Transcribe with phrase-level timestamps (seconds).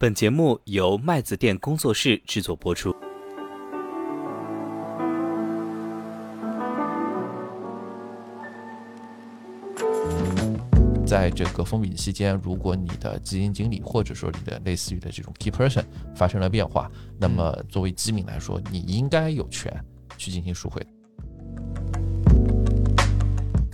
[0.00, 2.94] 本节目由麦子店工作室制作播出。
[11.04, 15.84] 在这个封闭期间，如果你的基金经理或者说你的类似于的这种 key person
[16.14, 16.88] 发生了变化，
[17.18, 19.84] 那么作为基民来说，你应该有权
[20.16, 20.80] 去进行赎回。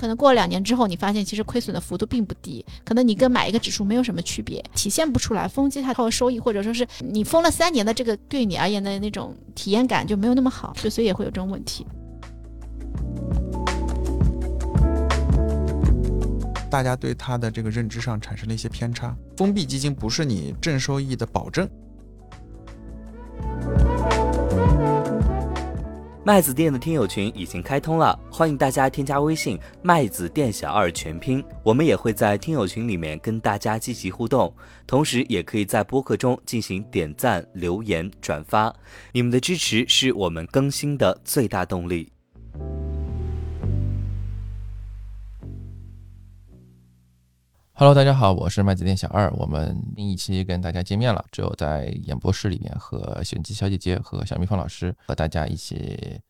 [0.05, 5.49] 可能过了两年之后，你发现其实亏损的幅度并不低，可能你跟买一个指数没有什么区别，体现不出来。
[5.49, 11.87] 封基它靠收益，或者说是你封了三年的这个对你而言的那种体验感就没有那么好，就所以也会有这种问题。
[16.69, 19.17] 大家对它的这个认知上产生了一些偏差。
[19.39, 21.67] 封闭基金不是你正收益的保证。
[26.27, 34.51] 麦子店的听友群已经开通了，欢迎大家添加微信“麦子店小二”全拼，我们也会在听友群里面跟大家积极互动，
[34.87, 38.75] 同时也可以在播客中进行点赞、留言、转发，
[39.13, 42.11] 你们的支持是我们更新的最大动力。
[47.77, 49.29] Hello，大家好，我是麦子店小二。
[49.33, 56.21] 我们另一期跟大家见面了，只有在演播室里面和选机小姐姐和小蜜蜂老师和大家一起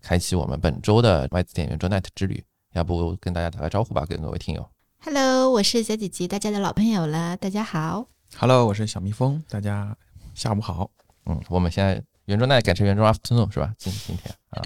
[0.00, 2.42] 开启我们本周的麦子店圆桌 Night 之旅。
[2.72, 4.66] 要不跟大家打个招呼吧，跟各位听友。
[5.04, 8.06] Hello，我是小姐姐，大家的老朋友了，大家好。
[8.38, 9.94] Hello，我是小蜜蜂，大家
[10.34, 10.90] 下午好。
[11.26, 13.74] 嗯，我们现在圆桌 Night 改成圆桌 Afternoon 是吧？
[13.76, 14.62] 今今天啊，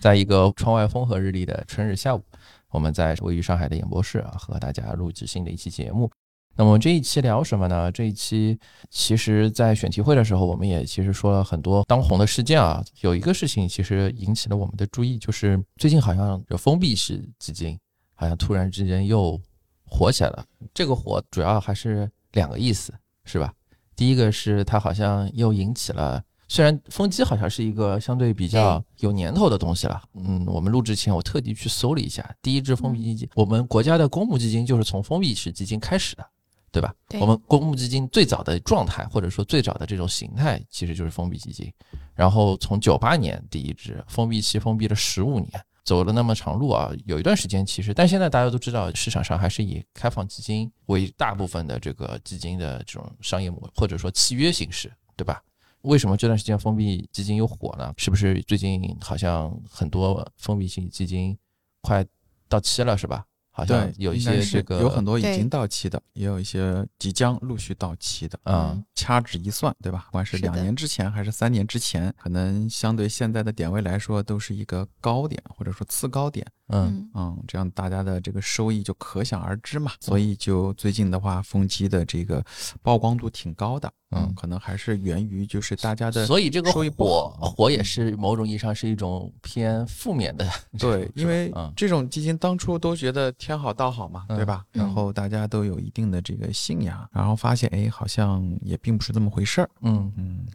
[0.00, 2.22] 在一个窗外风和日丽的春日下午。
[2.70, 6.10] 我们在位于上海的演播室啊，和大家录制新的一期节目。
[6.58, 7.92] 那么这一期聊什么呢？
[7.92, 8.58] 这一期
[8.90, 12.82] 其实，在选题会的时候，我们也其实说了很多当红的事件啊。
[13.02, 17.78] 有一个事情其实引起了我们的注意，就是最近好像有封闭式基金
[18.14, 19.38] 好像突然之间又
[19.84, 20.44] 火起来了。
[20.72, 22.94] 这个火主要还是两个意思，
[23.24, 23.52] 是吧？
[23.94, 26.22] 第一个是它好像又引起了。
[26.48, 36.24] 虽然封基好像是一个相对比较有年头的东西了，嗯，我们录制前我特地去搜了一下，第一支封闭基金，我们国家的公募基金就是从封闭式基金开始的，
[36.70, 36.94] 对吧？
[37.20, 41.72] 我们公募基金最早的状态或者说最早的这种形态其实就是封闭基金，
[42.14, 45.50] 然后从九八年第一支封闭期封闭了十五年，
[45.84, 55.42] 走了那么长路啊，有一段时间其实，但现在大家都知道市场上还是以开放基金为大部分的这个基金的这种商业模或者说契约形式，对吧？
[55.86, 57.94] 为什么这段时间封闭基金又火了？
[57.96, 61.38] 是不是最近好像很多封闭性基金
[61.80, 62.04] 快
[62.48, 63.24] 到期了，是吧？
[63.56, 68.38] 好像有一些这个有很多已经到期的，也有一些即将陆续到期的。
[68.44, 70.04] 嗯，掐指一算，对吧？
[70.08, 76.46] 不管是两年之前还是三年之前，可能相对现在的点位来说，都是一个高点或者说次高点。
[76.68, 79.92] 嗯嗯，这样大家的这个收益就可想而知嘛。
[80.00, 82.44] 所以就最近的话，风机的这个
[82.82, 83.90] 曝光度挺高的。
[84.10, 90.48] 嗯，可能还是源于就是大家的，所以这个火火也是某种意义上是一种偏负面的。
[90.78, 94.64] 对， 因为这种基金当初都觉得天好道好嘛，对吧？
[94.72, 99.70] 然后大家都有一定的这个信仰，然后发现哎，好像也并不是这么回事儿。
[99.82, 100.46] 嗯嗯。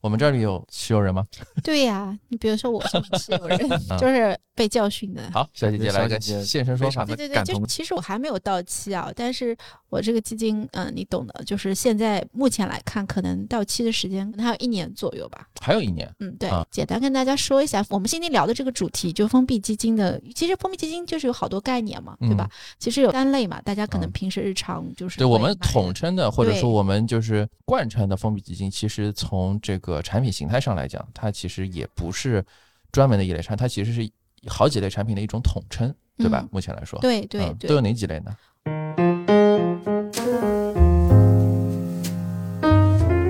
[0.00, 1.26] 我们这里有持有人吗？
[1.62, 3.58] 对呀，你比如说我是持有人，
[4.00, 5.30] 就是被教训的。
[5.32, 9.56] 好，小姐姐来个现身说法对对对，就其实我还没有到期啊，但是
[9.88, 15.46] 我这个基金，嗯，你懂的，就是现在目前来看，可能到期的时间可能还有一年左右吧。
[15.60, 16.10] 还有一年？
[16.20, 16.48] 嗯，对。
[16.70, 20.20] 简单跟大家说一下，我们今天聊的这个主题，就封闭基金的。
[20.34, 22.48] 其实封闭基金就是有好多概念嘛，对吧？
[22.78, 30.00] 其实有三类嘛，大家可能平时日常就是对我们统称的，或者说我们就是贯穿的封闭基金，其实从这个。
[30.02, 32.42] 产品形态上来讲，它其实也不是
[32.90, 34.10] 专门的一类产品，它其实是
[34.46, 36.48] 好几类产品的一种统称，对吧？
[36.50, 38.34] 目前来说，对对对，都有哪几类呢？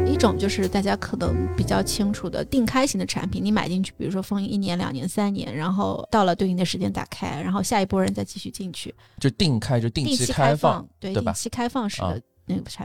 [0.07, 12.23] 一种就是大家可能比较清楚的定开型的产品，你买进去，比如说封一年、两年、三年，然后到了对应的时间打开，然后下一波人再继续进去，就定开就定期开放，对定期开放式的。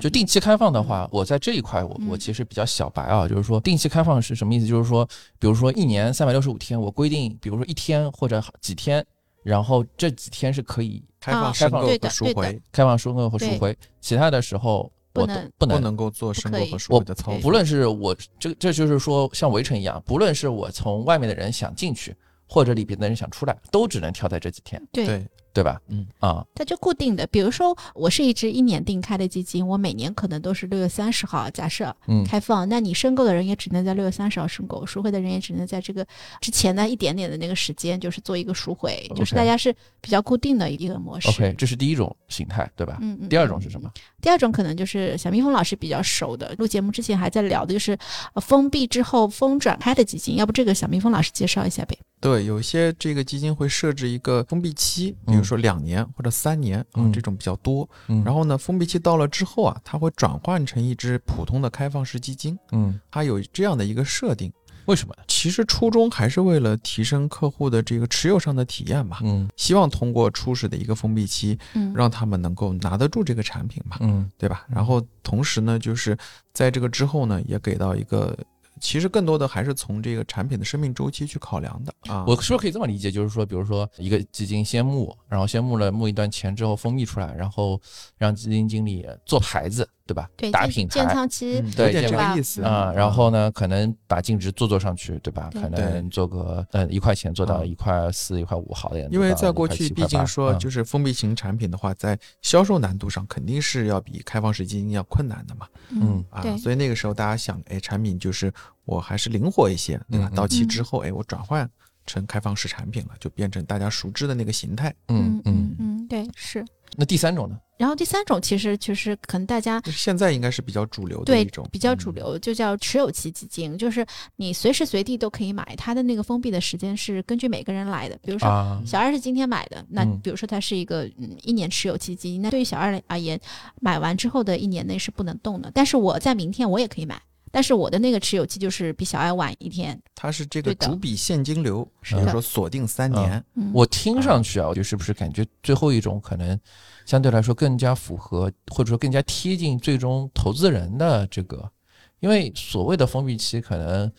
[0.01, 4.67] 就定期开放的话，我在这一块，我我其实比较小白啊，就是说定期开放是什么意思？
[4.67, 5.07] 就是说，
[5.39, 9.05] 比如说一年三百六十五天，我规定，比如说一天或者几天，
[9.43, 17.41] 然后这几天是可以开放申购和赎回，开放申购和赎回，其他的时候我能不能不能够做申购和赎回的操作。
[17.41, 22.15] 不论是我这这就是说像围城一样，不论是我从外面的人想进去，
[22.47, 25.25] 或者里边的人想出来，都只能跳在这几天，对
[25.55, 25.79] 对，吧？
[25.87, 27.25] 嗯啊，它就固定的。
[27.27, 36.05] 比如说，我是一只一年定开的基金，我每年可能都是六月三十号假设嗯开放，那你申购的人也只能在六月三十号申购，赎回的人也只能在这个
[36.41, 41.29] 之前的一点点的那个时间，就是做一个赎回，就是大家是比较固定的一个模式。
[41.29, 42.97] OK，这是第一种形态，对吧？
[42.99, 43.29] 嗯嗯。
[43.29, 43.89] 第二种是什么？
[44.21, 47.97] 第二种可能就是小蜜蜂老师比较熟的，录节目之前还在聊的，就是
[48.33, 50.35] 呃封闭之后封转开的基金。
[50.35, 51.97] 要不这个小蜜蜂老师介绍一下呗？
[52.19, 57.87] 对，有些这个基金会设置一个封闭期，比如说两年或者三年啊嗯，这种比较多。
[58.07, 64.51] 嗯然后呢，封闭期到了之后啊，它会转换成一只普通的开放式基金，嗯，它有这样的一个设定。
[64.85, 65.15] 为什么？
[65.27, 74.63] 其实初衷还是为了提升客户的这个持有上的体验吧，嗯希望通过初始的一个封闭期，嗯，让他们能够拿得住这个产品嘛，嗯对吧？
[74.69, 76.15] 然后同时呢，就是
[76.53, 78.37] 在这个之后呢，也给到一个，
[78.79, 82.23] 其实更多的还是从这个产品的生命周期去考量的啊。
[82.27, 83.09] 我是不是可以这么理解？
[83.11, 87.79] 就是说，比如说一个基金先募，然后先募了募一段钱之后封闭出来，然后
[88.17, 90.29] 让基金经理做牌子，对吧？
[90.37, 95.49] 对打品建牌仓期嗯，有点对这个意思啊、然后呢，可能把净值做做上去，对吧？
[95.51, 99.11] 对可能做个呃一块钱做到嗯一块四、一块五，好的点。
[99.11, 105.67] 因为在过去，毕竟说就是封闭型产品的话，在销售难度上肯定是要比开放式基金要困难的嘛。
[105.89, 108.53] 嗯啊对，，所以那个时候大家想，哎，产品就是
[108.85, 111.67] 我还是灵活一些，对吧到期之后，哎，我转换
[112.05, 114.93] 成开放式产品了，就变成大家熟知的那个形态。
[115.07, 115.75] 嗯嗯。
[115.79, 116.63] 嗯，对是。
[116.95, 117.57] 那第三种呢？
[117.77, 122.15] 然后第三种其实就是可能大家就是现在应该是比较主流的对一种，比较主嗯。
[122.15, 124.05] 流，就叫持有期基金，就是
[124.37, 128.17] 你随时随地都可以买，它的那个封闭的时间是根据每个人来的。
[128.23, 133.39] 比如说啊，小二是今天买的，那嗯比如说它是一个嗯一年持有期基金，那对于小二而言，
[133.81, 135.69] 买完之后的一年内是不能动的。
[135.73, 137.21] 但是我在明天我也可以买，
[137.55, 139.97] 但是我的那个持有期就是比小爱晚一天。
[140.13, 142.19] 它是这个主笔现金流，是的。
[142.19, 146.59] 比如说锁定三年，嗯，我听上去啊，就是不是感觉最后一种可能
[147.05, 151.71] 相对来说更加符合，或者说更加贴近最终投资人的这个，
[152.19, 154.11] 因为所谓的封闭期，可能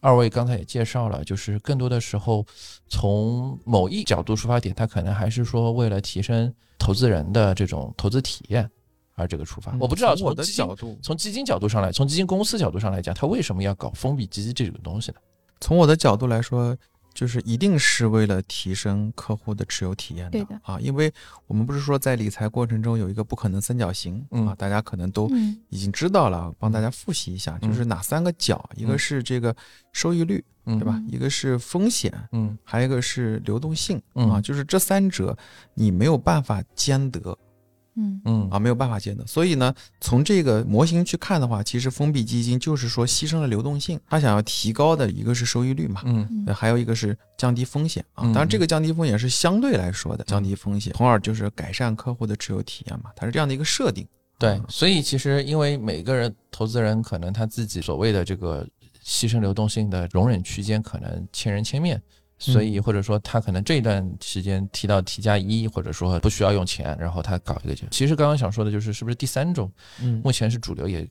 [0.00, 2.46] 二位刚才也介绍了，就是更多的时候
[2.88, 8.70] 从某一角度出发点，它可能还是说为了提升投资人的这种投资体验
[9.14, 9.72] 而这个出发。
[9.72, 15.18] 嗯我不知道从我的从基金角度，从基金角度上来，从基金公司角度上来讲，他为什么要搞封闭基金这种东西呢？
[15.60, 16.76] 从我的角度来说，
[17.14, 21.12] 就是一定是为了提升客户的持有体验对的啊，因为
[21.46, 29.54] 我们不是说在理财过程中有一个不可能三角形、嗯啊，大家可能都嗯已经知道了，帮大家复习一下，嗯就是哪三个角，一个嗯是这个
[29.92, 30.94] 收益率，嗯对吧？
[30.96, 35.38] 嗯一个是风险，嗯还有一个是流动性嗯啊，就是这三者
[35.74, 37.38] 你没有办法兼得
[37.96, 39.26] 嗯嗯啊，没有办法兼得。
[39.26, 48.24] 所以呢，从这个模型去看的话，其实封闭基金就是说牺牲了流动性，它想要提高的一个是收益率嘛，嗯还有一个是降低风险啊。
[48.24, 54.06] 嗯当然，这个降低风险是相对来说的降低风险，从而就是改善客户的持有体验嘛，它是这样的一个设定。
[54.36, 58.66] 对，所以其实因为每个人投资人可能他自己所谓的这个
[59.02, 62.02] 牺牲流动性的容忍区间可能千人千面，
[62.38, 67.86] 所以或者说他可能这一段时间提到 T 加一，或者说不需要用钱，然后他搞一个这。
[67.90, 69.70] 其实刚刚想说的就是，是不是第三种
[70.00, 71.08] 嗯目前是主流也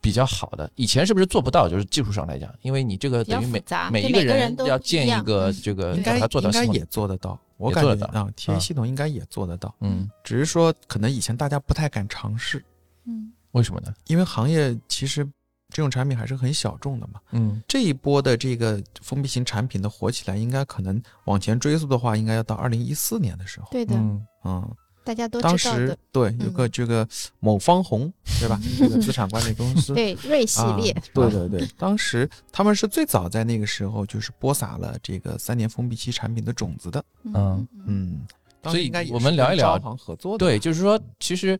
[0.00, 0.70] 比较好的？
[0.74, 1.68] 以前是不是做不到？
[1.68, 12.64] 就是技术上来讲，因为你这个等于每，每一个人要建一个这个应该把它做到系统应该也做得到，我感觉啊，TA 啊系统应该也做得到，嗯，只是说可能以前大家不太敢尝试，
[13.06, 13.92] 嗯为什么呢？
[14.06, 15.28] 因为行业其实
[15.72, 17.20] 这种产品还是很小众的嘛。
[17.32, 23.68] 嗯这一波的这个封闭型产品的火起来，应该可能往前追溯的话，应该要到二零一四年的时候。
[23.70, 24.70] 对的，嗯嗯，
[25.04, 25.98] 大家都当时知道的。
[26.12, 27.08] 对有个这个
[27.40, 28.60] 某方红， 对吧？
[28.78, 29.94] 这个资产管理公司。
[29.96, 37.04] 对瑞系列啊，对对对，当时他们是最早在那个时候就是播撒了这个三年封闭期产品的种子的。
[37.24, 38.20] 嗯嗯
[38.64, 40.38] 所以应该我们聊一聊合作的。
[40.38, 41.58] 对，就是说，其实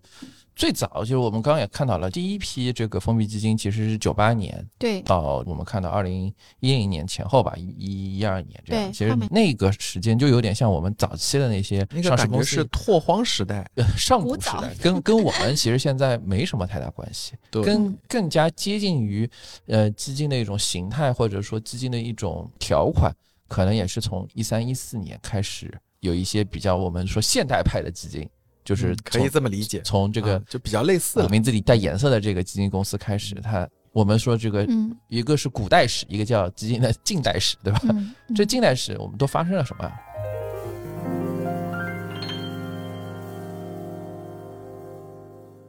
[0.54, 5.00] 最早就是我们刚刚也看到了，第一批这个封闭基金其实是九八年对。
[5.02, 8.92] 到我们看到二零一零年前后吧，一一一二年这样。
[8.92, 17.62] 其实那个时间就有点像我们早期的那些那个感觉上市公司是拓荒时代， 呃上古时代，跟跟我们其实现在没什么太大关系， 对。
[17.62, 19.28] 更更加接近于
[19.66, 23.10] 呃基金的一种形态，或者说基金的一种条款，
[23.48, 28.28] 可能也是从一三一四年开始有一些比较我们说现代派的基金，
[28.64, 29.80] 就是嗯可以这么理解。
[29.82, 37.80] 从这个啊就比较类似名字里带颜色的这个基金公司开始，它我们说这个嗯一个是古代史，一个叫基金的近代史，对吧？
[37.90, 39.92] 嗯，这近代史我们都发生了什么？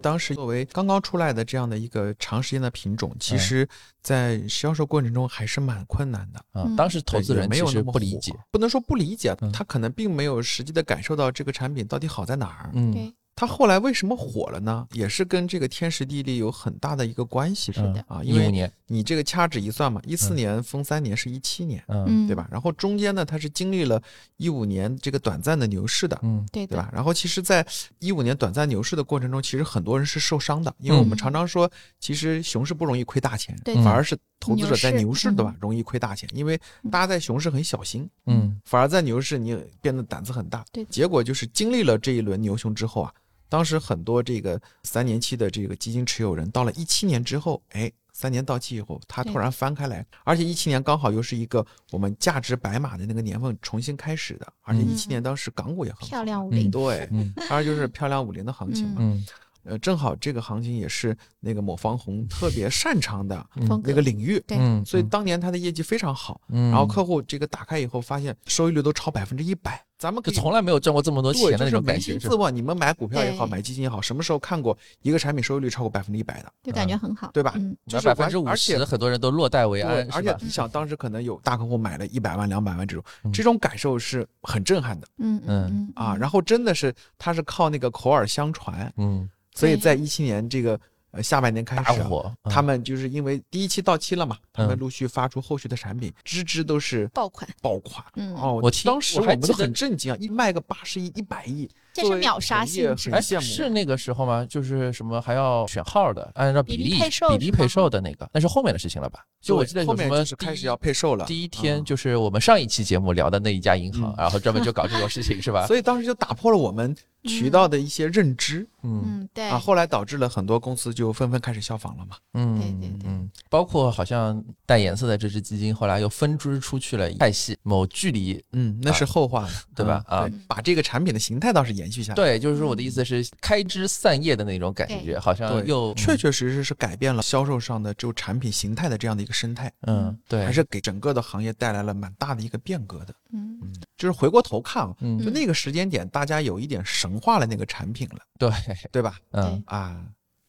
[0.04, 3.68] 当时作为刚刚出来的这样的一个长时间的品种，其实
[4.02, 6.46] 在销售过程中还是蛮困难的。
[6.54, 12.70] 嗯，当时投资人没有那么不理解，不能说不理解，他可能并没有实际的感受到这个产品到底好在哪儿。
[12.74, 13.12] 嗯，
[13.44, 13.48] 对。
[13.48, 14.88] 它后来为什么火了呢？
[14.94, 22.48] 也是跟这个天时地利有很大的一个关系，是的啊，因为你这个掐指一算嘛，一四年封三年是一七年，嗯，对吧？
[22.50, 24.02] 然后中间呢，它是经历了
[24.38, 26.90] 一五年这个短暂的牛市的，嗯，对，对吧？
[26.94, 27.66] 然后其实，在
[28.00, 31.70] 一五年短暂牛市的过程中，其实很多人是受伤的，因为我们常常说，
[32.00, 35.54] 其实熊市不容易亏大钱，对，反而是投资者在牛市，对吧？
[35.60, 36.58] 容易亏大钱，因为
[36.90, 43.12] 大家在熊市很小心，嗯，反而在牛市你变得胆子很大，对，结果就是经历了这一轮牛熊之后啊。
[43.54, 57.08] 当时很多这个三年期的这个基金持有人，到了一七年之后，哎，三年到期以后，他突然翻开来，而且一七年刚好又是一个我们价值白马的那个年份重新开始的，而且一七年当时港股也很漂亮五零，对，
[57.48, 59.24] 当然就是漂亮五零的行情嘛，
[59.64, 63.46] 呃，正好这个行情也是那个某方红特别擅长的
[63.84, 69.84] 那个领域，对，所以当年他的业绩非常好，然后客户这个打开以后发现收益率都超百分之一百。
[69.96, 72.18] 咱们就从来没有赚过这么多钱的那种感觉。
[72.20, 76.52] 自问，你们买股票也好，买基金也好，什么时候看过一个产品收益率超过百分之一百的？
[76.62, 77.56] 就感觉很好，对吧？
[77.88, 80.06] 就是百分之五十，很多人都落袋为安。
[80.12, 85.08] 而且你想，当时可能有大客户买了一百万、两百万这种，这种感受是很震撼的。
[85.20, 90.80] 嗯嗯啊，然后真的是他是靠那个口耳相传，嗯，所以在一七年这个。
[91.16, 98.04] 呃，下半年开始，火，他们就是因为第一期到期了嘛，他们陆续发出后续的产品，支支都是爆款，爆款。
[98.16, 103.12] 嗯，哦，我当时我们都很震惊啊，一卖个八十亿、一百亿，这是秒杀性质。
[103.12, 103.42] 很羡慕。
[103.42, 104.46] 是那个时候吗？
[104.50, 106.90] 就是什么还要选号的，按照比例比
[107.38, 109.20] 例配售的那个，那是后面的事情了吧？
[109.42, 111.26] 就我记得后面就是开始要配售了。
[111.26, 115.68] 第一天就是我们上一期节目聊的那一家银行，然后专门就搞这种事情，是吧？
[115.68, 116.96] 所以当时就打破了我们。
[117.26, 123.10] 渠道的一些认知，嗯，对啊，后来导致了很多公司就纷纷开始效仿了嘛，嗯，对对对，
[123.50, 130.04] 包括好像带颜色的这只基金，后来又分支出去了派系某距离，嗯，那是后话了，对吧？
[130.06, 143.58] 啊，把这个产品的形态倒是延续下来，对，就是说我的意思是开枝散叶的那种感觉，好像又确确实实是改变了销售上的就产品形态的这样的一个生态，嗯，对，还是给整个的行业带来了蛮大的一个变革的，嗯，
[143.96, 147.84] 就是回过头看啊，就那个时间点，大家有一点神化了那个产。
[147.94, 148.50] 品了，对。
[148.92, 149.20] 对吧？
[149.34, 149.62] 嗯。
[149.68, 150.04] 啊，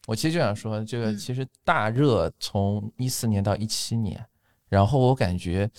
[0.07, 4.25] 我其实就想说，这个其实大热从一四年到一七年，
[4.67, 5.69] 然后我感觉，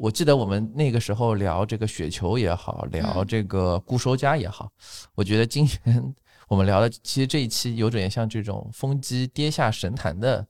[0.00, 4.70] 我记得我们那个时候聊这个雪球也好，聊这个固收加也好，
[5.14, 6.14] 我觉得今年
[6.48, 10.46] 我们聊的其实这一期有点像这种风机跌下神坛的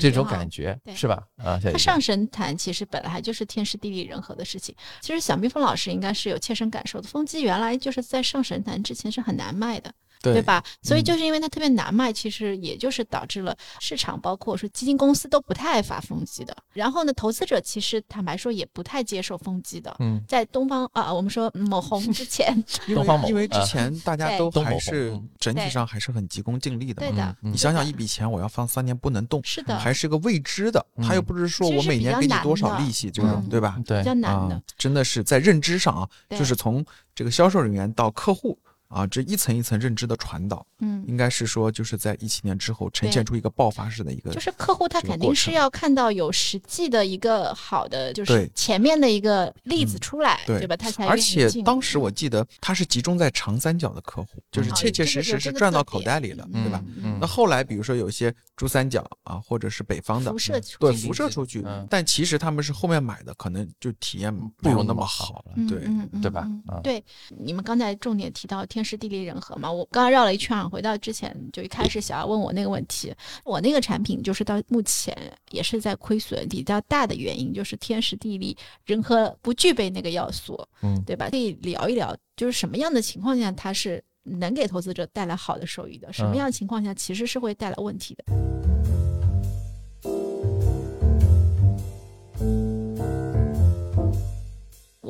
[0.00, 1.22] 这种感觉，是吧？
[1.36, 4.74] 啊，它上神坛其实本来就是天时地利人和的事情。
[5.00, 9.94] 其实小蜜蜂老师应该是有切身感受的，风机原来就是在上神坛之前是很难卖的。
[10.22, 10.62] 对吧？
[10.82, 16.54] 所以就是因为它特别难卖，其实也就是导致了市场，包括说基金公司都不太爱发风机的。
[16.72, 19.94] 然后呢，投资者其实坦白说也不太接受风机的。
[19.98, 22.62] 嗯，在东方啊，我们说某红 之前，
[22.94, 27.00] 东方某，因为之前大家都还是整体上还是很急功近利的。
[27.00, 30.84] 对的，你想想，一笔钱我要放三年不能动，是的，还是个未知的。
[31.02, 33.80] 他又不是说我每年给你多少利息这种，对吧？
[33.86, 36.84] 对，比较难的，真的是在认知上啊，就是从
[37.14, 38.58] 这个销售人员到客户。
[38.90, 50.76] 啊，这一层一层认知的传导，嗯，应该是说就是在一七年之后呈现出一个爆发式的一个，就是客户他肯定是要看到有实际的一个好的，就是前面的一个例子出来，对吧？
[50.76, 56.82] 他才而且当时我记得他是集中在长三角的客户，就是切切实实是赚到口袋里了，对吧？
[57.20, 60.34] 那后来比如说有一些珠三角啊，或者是北方的，
[60.80, 65.86] 对辐射出去，但其实他们是后面买的，可能就体验不如那么好了，对
[66.20, 66.44] 对吧？
[66.82, 67.00] 对，
[67.38, 68.79] 你们刚才重点提到天。
[68.80, 75.14] 天时地利人和嘛，我刚刚绕了一圈，回到之前就一开始想要问我那个问题，我那个产品就是到目前
[75.50, 78.56] 也是在亏损比较大的原因，就是天时地利
[78.86, 81.28] 人和不具备那个要素，嗯，对吧？
[81.28, 88.24] 可以聊一聊，就是什么样的情况下它是能给投资者带来好的收益的，什么样的情况下其实是会带来问题的。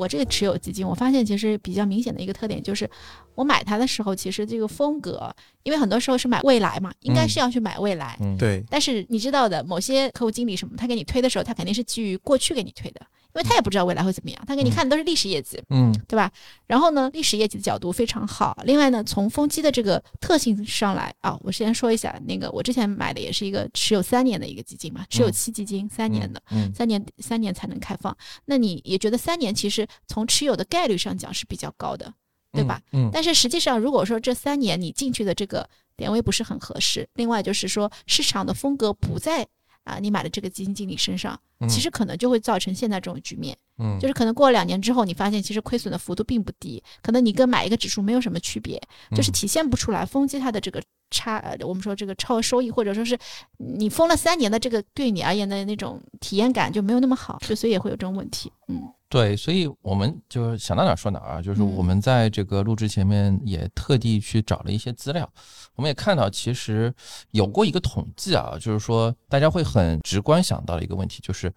[0.01, 2.89] 我这个持有基金，我发现其实比较明显的一个特点就是，
[3.35, 5.31] 我买它的时候，其实这个风格，
[5.61, 8.63] 因为很多时候是买未来嘛，应该是要去买未来，对。
[8.67, 13.01] 但是你知道的，某些客户经理什么，他给你推的时候，他肯定是基于过去给你推的。
[13.33, 16.31] 因为他也不知道未来会怎么样，他给你看的都是历史业绩，嗯，对吧？
[16.67, 18.57] 然后呢，历史业绩的角度非常好。
[18.65, 26.41] 另外呢，从风机的这个特性上来啊，我先说一下，那个我之前买的也是一个持有三年的一个基金嘛，持有期基金三年的，
[26.73, 28.15] 三年三年才能开放。
[28.45, 32.13] 那你也觉得三年其实从持有的概率上讲是比较高的，
[32.51, 32.81] 对吧？
[32.91, 39.47] 嗯，但是实际上，如果说这三年你进去的这个点位不是很合适，另外就是说市场的风格不在
[39.83, 43.57] 啊你买的这个基金经理身上，其实可能就会造成现在这种局面。
[43.77, 48.79] 嗯，就是可能过了两年之后，你发现其实亏损的幅度并不低，可能你跟买一个指数没有什么区别，
[49.15, 53.17] 就是体现不出来风机它的这个差，我们说这个超额收益，或者说是
[53.57, 58.51] 你封了三年的这个对你而言的那种体验感就没有那么好，就所以也会有这种问题。
[58.67, 65.29] 嗯，对，所以我们就想到哪儿说哪儿啊，就是我们在这个录制前面也特地去找了一些资料，
[65.75, 66.93] 我们也看到其实
[67.31, 71.53] 有过一个统计啊，就是说大家会很直观想到的一个问题就是。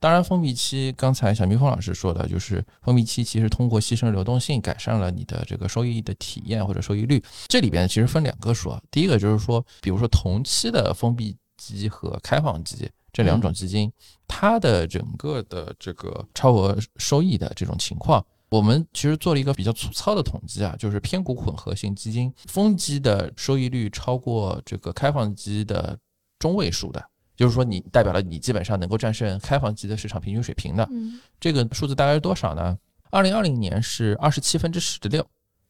[0.00, 7.20] 当然，封闭期刚才小蜜蜂老师说的，就是封闭期其实通过牺牲流动性改善了你的这个收益的体验或者收益率。
[7.48, 13.92] 这里边其实分两个说，第一个就是说，比如说同期的封闭期和开放基这两种基金，
[14.26, 25.98] 它的整个的这个超额收益的这种情况，我们其实做了一个比较粗糙的统计啊，就是偏股混合型基金风基的收益率超过这个开放基的
[26.38, 27.04] 中位数的。
[27.36, 32.76] 就是说，你代表了你基本上能够战胜开放基的市场平均水平的，嗯，这个数字大概是多少呢？
[33.10, 35.24] 二零二零年是二十七分之十六，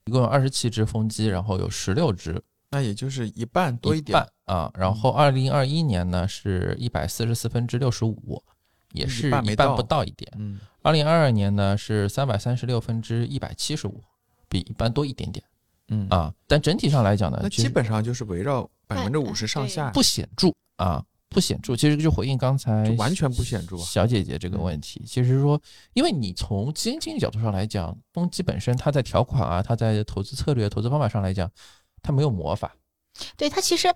[0.06, 4.70] 一共有二十七只风机，然后有十六只，那也就是一半多一点啊。
[4.74, 8.42] 然后二零二一年呢是一百四十四分之六十五，
[8.92, 10.30] 也是一半不到一点。
[10.38, 14.02] 嗯，二零二二年呢是三百三十六分之一百七十五，
[14.48, 15.44] 比一般多一点点。
[15.88, 21.04] 嗯啊，但整体上来讲呢，那基本上就是围绕百分之五十上下，不显著啊。
[21.30, 25.04] 不显著，其实就回应刚才完全不显著小姐姐这个问题。
[25.06, 25.60] 其实说，
[25.92, 31.46] 因为你从基金经理角度上来讲，东基本身它在条款啊，它在投资策略、投资方法上来讲，
[32.08, 32.74] 它没有魔法。
[33.36, 33.94] 对它其实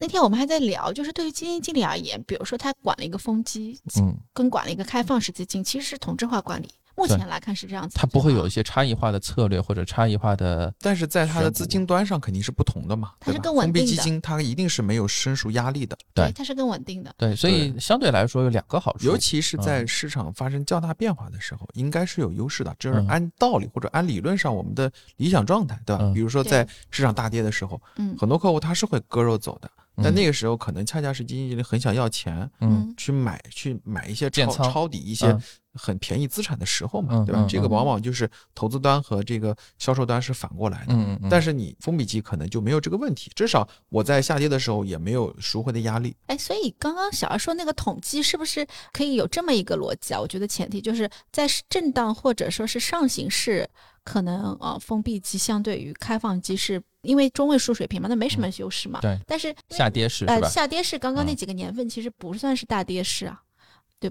[0.00, 6.68] 那天我们还在聊，就是对于基金经理而言，比如说他管了一个风机，嗯，跟管了一个开放式基金，其实是同质化管理。
[6.96, 13.86] 目前来看是这样子，它不会有一些差异化的策略或者差异化的，但是在它的资金端上肯定是不同的嘛，它是更稳定的。
[13.86, 17.14] 封闭基金它一定是没有申赎压力的，对，它是更稳定的。
[17.16, 22.74] 对，所以相对来说有两个好处，尤其是在市场发生较大变化的时候，应该是有优势的。
[22.78, 26.12] 就是按道理或者按理论上我们的理想状态，对吧？
[26.14, 29.70] 比如说在市场大跌的时候，嗯，很多客户他是会割肉走的。
[30.02, 35.26] 但那个时候可能恰恰是基金经理很想要钱，嗯，去买去买一些抄抄底一些
[35.74, 37.46] 很便宜资产的时候嘛，对吧？
[37.48, 40.94] 这个往往就是投资端和这个销售端是反过来的。
[40.94, 41.28] 嗯嗯。
[41.28, 46.16] 但是你封闭期可能就没有这个问题，至少我在下跌的时候也没有赎回的压力。
[46.26, 50.20] 哎，所以刚刚小二说那个统计是不是可以有这么一个逻辑啊？
[50.20, 53.68] 我觉得前提就是在震荡或者说是上行市，
[54.04, 56.82] 可能呃封闭期相对于开放期是。
[57.04, 58.98] 因为中位数水平嘛，那没什么优势嘛。
[59.02, 63.42] 对，但是下跌市呃，下跌市刚刚那几个年份其实不算是大跌市啊，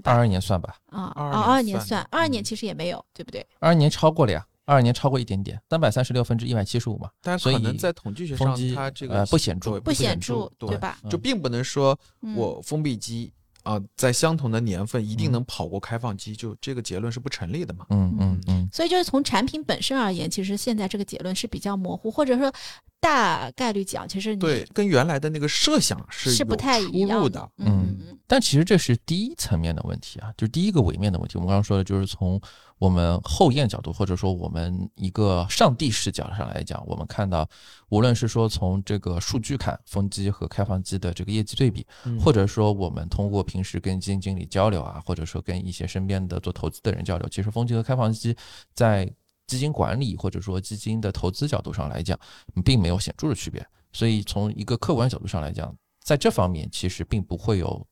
[0.00, 0.12] 吧？
[0.12, 0.76] 二二年算吧。
[0.86, 3.46] 啊，二二年算，二二年其实也没有，对不对？
[3.60, 7.10] 二二年超过了呀，二二年超过一点点，三百三十六分之一百七十五嘛。
[7.22, 10.98] 但是可能在统计学上，它这个不显著，不显著，对吧？
[11.08, 11.98] 就并不能说
[12.34, 13.32] 我封闭机。
[13.64, 17.84] 啊，在相同的年份一定能跑过开放机，就这个结论是不成立的嘛？
[17.90, 18.68] 嗯嗯嗯。
[18.72, 22.52] 所以就是从产品本身而言，其实现在这个结论是比较模糊，或者说
[23.00, 27.50] 大概率讲，其实对跟原来的那个设想是是不太一样的。
[27.58, 28.18] 嗯嗯。
[28.26, 31.36] 但其实这是第一层面的问题啊，就是第一个伪面的问题。
[31.36, 32.40] 我们刚刚说的就是从。
[32.84, 37.48] 我们后验角度，或者说我们一个上帝视角上来讲，我们看到，
[37.88, 41.86] 无论是说从这个数据看，风机和开放机的这个业绩对比，
[42.20, 48.36] 或者说我们通过平时跟基金经理交流啊，或者说跟一些身边的做投资的人交流，其实风机和开放机
[48.74, 49.10] 在
[49.46, 52.18] 基金管理或者说基金的投资角度上来讲，
[52.62, 53.66] 并没有显著的区别。
[53.94, 57.86] 所以从一个客观角度上来讲，在这方面其实并不会有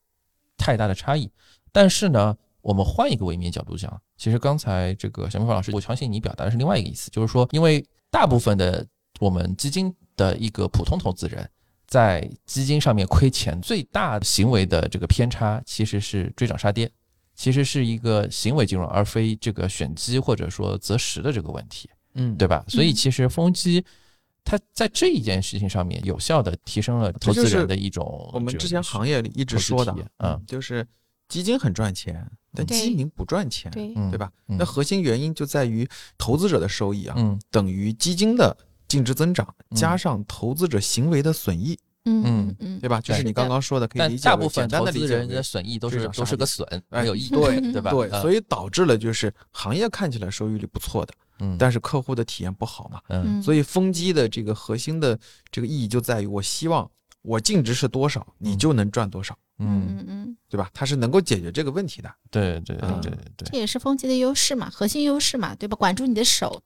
[0.59, 1.31] 太大的差异。
[1.72, 4.01] 但是呢，我们换一个维面角度讲。
[4.16, 8.87] 其实刚才这个小明峰老师，我相信你表达的是另外一个意思，就是说，因为大部分的
[9.20, 11.48] 我们基金的一个普通投资人，
[11.87, 16.90] 在基金上面亏钱最大的行为的这个偏差，其实是追涨杀跌，
[17.35, 22.64] 其实是一个行为金融，而非这个选基或者说择时的这个问题，嗯，对吧？
[22.68, 23.85] 所以其实风机
[24.44, 30.87] 它在这一件事情上面，有效的提升了投资人的一种我们之前行业里一直说的，嗯，就是
[31.32, 32.30] 基金很赚钱。
[32.54, 34.30] 但基民不赚钱，对对吧？
[34.44, 37.16] 那核心原因就在于投资者的收益啊，
[37.50, 38.54] 等于基金的
[38.86, 43.00] 净值增长加上投资者行为的损益，嗯嗯嗯，对吧？
[43.00, 44.24] 就是你刚刚说的，可以理解。
[44.24, 47.90] 大部分投资人的损益都是都是个损，没有益，对对吧？
[47.90, 55.18] 对，所以导致了就是行业看起来收益率不错的，嗯，但是客户的体验不好嘛，嗯，所以风机的这个核心的
[55.50, 56.86] 这个意义就在于，我希望
[57.22, 59.34] 我净值是多少，你就能赚多少。
[59.64, 60.70] 嗯嗯嗯，对吧？
[60.75, 62.12] 它是能够解决这个问题的。
[62.31, 65.77] 对对对对对，这也是风机的优势嘛，核心优势嘛，对吧？
[65.77, 66.62] 管住你的手，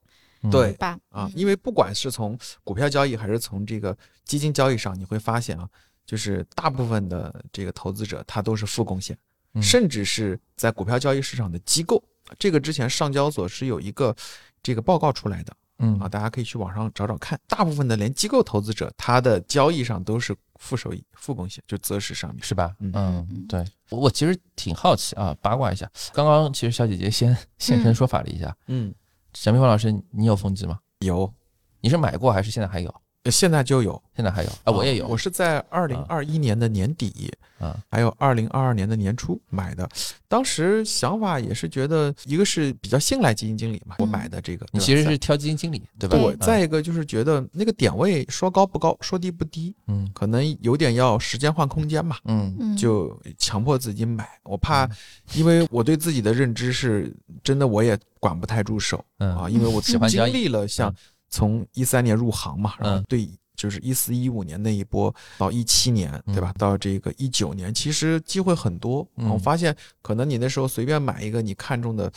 [0.50, 0.98] 对吧？
[1.10, 5.68] 啊，因为不管是从股票交易还是从这个基金交易上，你会发现啊，
[6.04, 9.16] 就是大部分的这个投资者他都是负贡献，
[9.60, 12.02] 甚至是在股票交易市场的机构，
[12.38, 14.14] 这个之前上交所是有一个
[14.62, 15.56] 这个报告出来的。
[15.78, 15.98] 嗯。
[15.98, 22.74] 啊，大家可以去网上找找看，大部分的连机构投资者，他的交易上都是负收益、负贡献，就择时上面是吧？
[22.80, 22.90] 嗯。
[22.94, 23.64] 嗯，对。
[23.90, 28.94] 我我其实挺好奇啊，八卦一下，刚刚其实小姐姐先现身说法了一下，嗯，
[29.34, 30.78] 小蜜蜂老师，你有风机吗？
[31.00, 31.32] 有，
[31.80, 32.94] 你是买过还是现在还有？
[33.30, 39.88] 现在就有，现在还有啊，我也有，我是在二零二一年的年底，啊，还有二零二二年的年初买的。
[40.28, 44.66] 当时想法也是觉得，一个是比较信赖基金经理嘛，我买的这个。
[44.72, 46.16] 你其实是挑基金经理对吧？
[46.16, 46.36] 对。
[46.36, 54.28] 再一个就是觉得那个点位说高不高，说低不低，嗯，可能有点要时间换空间嘛，嗯，就强迫自己买。
[54.42, 54.88] 我怕，
[55.34, 60.92] 因为我对自己的认知是真的，我也管不太住手啊，因为我喜欢经历了像。
[61.28, 66.52] 从一三年入行嘛，然后对，就是一四一五年那一波到一七年，对吧？
[66.58, 69.06] 到这个一九年，其实机会很多。
[69.14, 72.12] 我发现，可能你那时候随便买一个你看中的，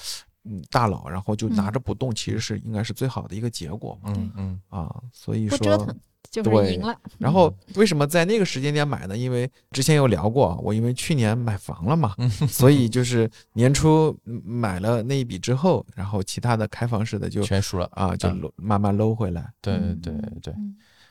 [0.46, 4.14] 嗯，大佬，然后就拿着不动，其实是应该是最好的一个结果嘛。
[4.16, 6.00] 嗯嗯啊，所以说不折腾
[6.32, 6.96] 就是赢了。
[7.18, 9.18] 然后为什么在那个时间点买呢？
[9.18, 12.16] 因为之前有聊过，我因为去年买房了嘛，
[12.48, 19.52] 所以就是年初买了那一笔之后，然后其他的开放式的就全输了啊，就慢慢搂回来。
[19.62, 20.54] 对对对。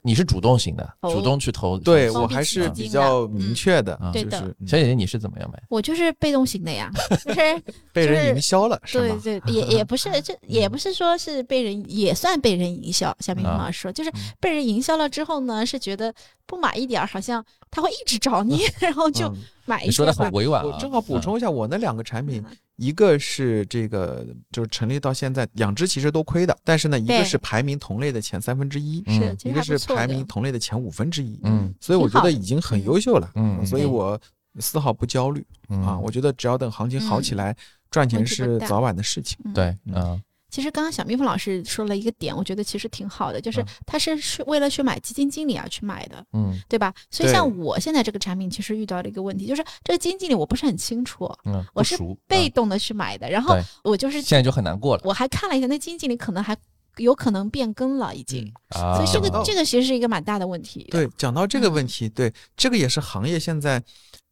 [0.03, 3.99] 你是主动型的，主动去投，对我还是比较明确的。
[4.13, 5.63] 对的，小姐姐你是怎么样呗？
[5.69, 6.91] 我 就是 被动型的呀，
[7.25, 9.21] 就是被人营销了，是吗？
[9.23, 13.15] 对对，也 也不是，这也不是说是被人，也算被人营销。
[13.21, 16.15] 小明老师说，就是被人营销了之后呢，是觉得
[16.47, 19.33] 不买一点，好像他会一直找你， 然后就
[19.67, 19.87] 买一。
[19.87, 20.65] 你说的很委婉。
[20.65, 22.45] 我正好补充一下，我那两个产品。
[22.77, 34.17] 一个是这个，就是成立到现在，两只其实都亏的，但是呢，一个是排名同类的前三分之一，是一个是排名同类的前五分之一，嗯，所以我觉得已经很优秀了，嗯，所以我
[34.61, 35.45] 丝毫不焦虑
[35.85, 37.53] 啊，我觉得只要等行情好起来，
[37.91, 40.23] 赚钱是早晚的事情，对，嗯。
[40.51, 46.93] 其实刚刚小蜜蜂老师说了一个点，我觉得其实挺好的，就是他是是为了去买基金经理而去买的，嗯，对吧？
[47.11, 55.03] 所以像我现在这个产品，其实遇到了一个问题，就是这个基金经理我不是很清楚，嗯，我是被动的去买的，然后我就是现在就很难过了。
[55.05, 56.57] 我还看了一下，那基金经理可能还
[56.99, 60.87] 有可能变更了，已经，所以这个这个其实是一个蛮大的问题。
[60.91, 63.83] 对，讲到这个问题，对，这个也是行业现在。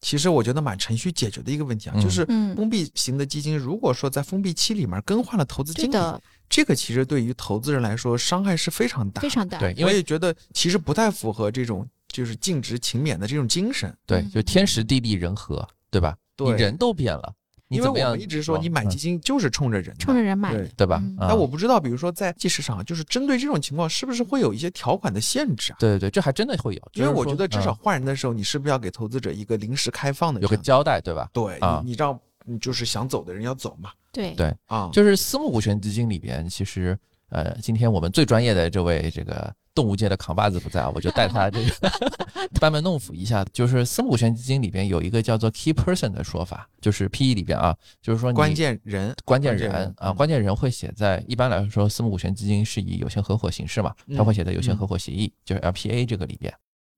[0.02, 2.24] 其实我觉得蛮程序解决的一个问题啊，就是
[2.54, 5.96] 封闭型的基金，如果说在封闭期里面更换了投资经理，
[6.50, 9.58] 这个其实对于投资人来说伤害是非常大，非常大。
[9.58, 13.92] 对，我也觉得其实不太符合这种就是尽职勤勉的这种精神。
[14.06, 16.14] 对，就天时地利人和，对吧？
[16.36, 17.32] 对，人都变了。
[17.68, 21.02] 因为我们一直说，你买基金就是冲着人，冲着人买，对吧？
[21.18, 25.76] 那我不知道，比如说在即市场，就是针对这种情况，是不是会有一些条款的限制啊？
[25.80, 26.82] 对对对，这还真的会有。
[26.94, 31.28] 因为我觉得至少换人的时候，你是不是要给投资者一个临时开放的，有个交代，对吧？
[31.32, 33.90] 对，你你让你就是想走的人要走嘛。
[34.12, 36.96] 对对啊，就是私募股权基金里边，其实
[37.30, 39.52] 呃，今天我们最专业的这位这个。
[39.76, 41.90] 动物界的扛把子不在啊，我就带他这个
[42.58, 43.44] 班门弄斧一下。
[43.52, 56.52] 就是私募股权基金里边有一个叫做 key person 的说法，就是 PE 里边啊，就是说关键人，关键人啊，关键人会写在一般来说，私募股权基金是以有限合伙形式嘛，他会写在有限合伙协议，就是 LPA 这个里边。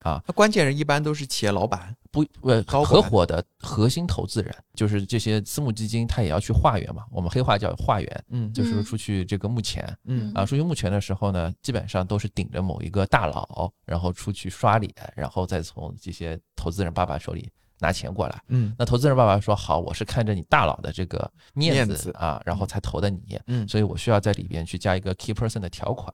[0.09, 7.05] 啊，那关键人一般都是企业老板，不呃，合伙的核心投资人，就是这些私募基金，他也要去化缘嘛。
[7.11, 26.13] 我们黑话叫化缘，嗯，就是出去这个募钱，嗯啊，出去募钱的时候呢，基本上都是顶着某一个大佬，然后出去刷脸，然后再从这些投资人爸爸手里拿钱过来，嗯，那投资人爸爸说好，我是看着你大佬的这个面子啊，然后才投的你，嗯，所以我需要在里边去加一个 key person 的条款，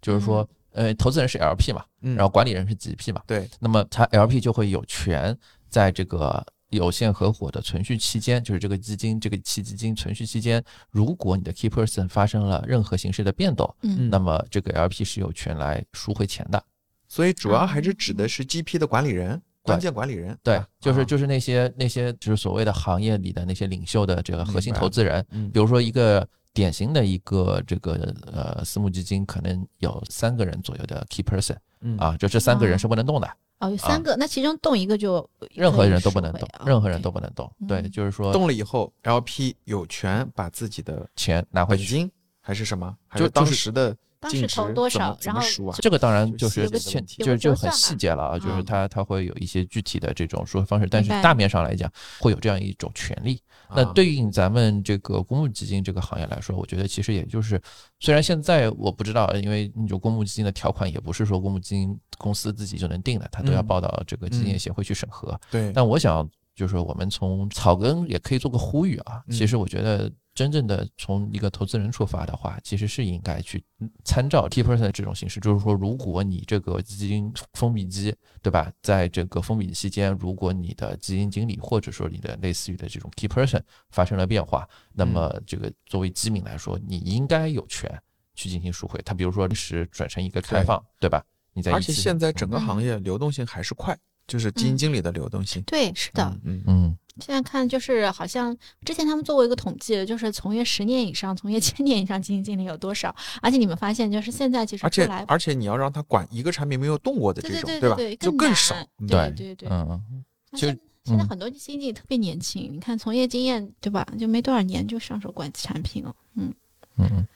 [0.00, 0.48] 就是说。
[0.74, 5.36] 呃，投资人是 LP 嘛，然后管理人是 GP 嘛，对，那么他 LP 就会有权
[5.68, 16.62] 在这个有限合伙的存续期间，就是这个基金这个期基金存续期间，如果你的 key person 发生了任何形式的变动，嗯，那么这个 LP 是有权来赎回钱的。
[17.06, 26.24] 所以主要还是指的是 GP 的管理人，关键管理人，对，就是就是那些那些就是所谓的行业里的那些领袖的这个核心投资人，比如说一个。
[26.54, 33.28] 典型的一个这个呃私募基金可能有三个人左右的 key person，嗯啊，就这三个人是不能动的。
[33.58, 37.52] 哦，有三个，那其中动一个就任何人都不能动，任何人都不能动。
[37.66, 42.08] 对，就是说动了以后，LP 有权把自己的钱拿回去，金
[42.40, 42.96] 还是什么？
[43.16, 43.92] 就当时的
[44.24, 53.38] 当时净值投多怎么少，然后怎么输啊这个当然就就是有个现有个就就很细节了啊，就是嗯它它会有一些具体的这种说方式，但是大面上来讲会有这样一种权利。
[53.74, 57.60] 那啊对应咱们这个公募基金这个行业来说，我觉得其实也就是，
[58.00, 65.38] 虽然现在我不知道，因为那种公募基金的条款也不是说公募基金公司自己就能定的，它都要嗯报到这个基金业嗯协会去审核。
[65.50, 69.22] 对，但我想，就是我们从草根也可以做个呼吁啊。
[69.30, 73.64] 其嗯实我觉得，真正的从一个投资人出发的话，其实是应该去
[74.04, 78.72] 参照 T person 这种形式，就是说，如果你这个基金封闭期，对吧？
[78.82, 87.88] 在这个封闭期间，如果你的基金经理或者说你的类似于的这种 key person 发生了变化，那么这个作为基民来说，你应该有权
[88.34, 89.00] 去进行赎回。
[89.04, 91.24] 他比如说是转成一个开放，对吧？
[91.52, 95.62] 你在而且现在整个嗯行业流动性还是快，就是基金嗯经理的流动性。
[95.62, 96.24] 对，是的。
[96.44, 103.14] 嗯嗯嗯现在看就是好像之前他们做过一个统计，就是从业十年以上、从业千年以上基金经理有多少？
[103.40, 108.16] 而且你们发现，就是现在其实而且而且你要让他管一个产品没有动过的这种，吧对对对，？
[108.16, 108.74] 就更少。
[108.98, 114.04] 嗯对对对，嗯嗯，就现现在嗯很多基金经理特别年轻，你看从业经验对吧？
[114.18, 116.12] 就没多少年就上手管产品了。
[116.34, 116.52] 嗯，
[116.96, 117.28] 嗯嗯，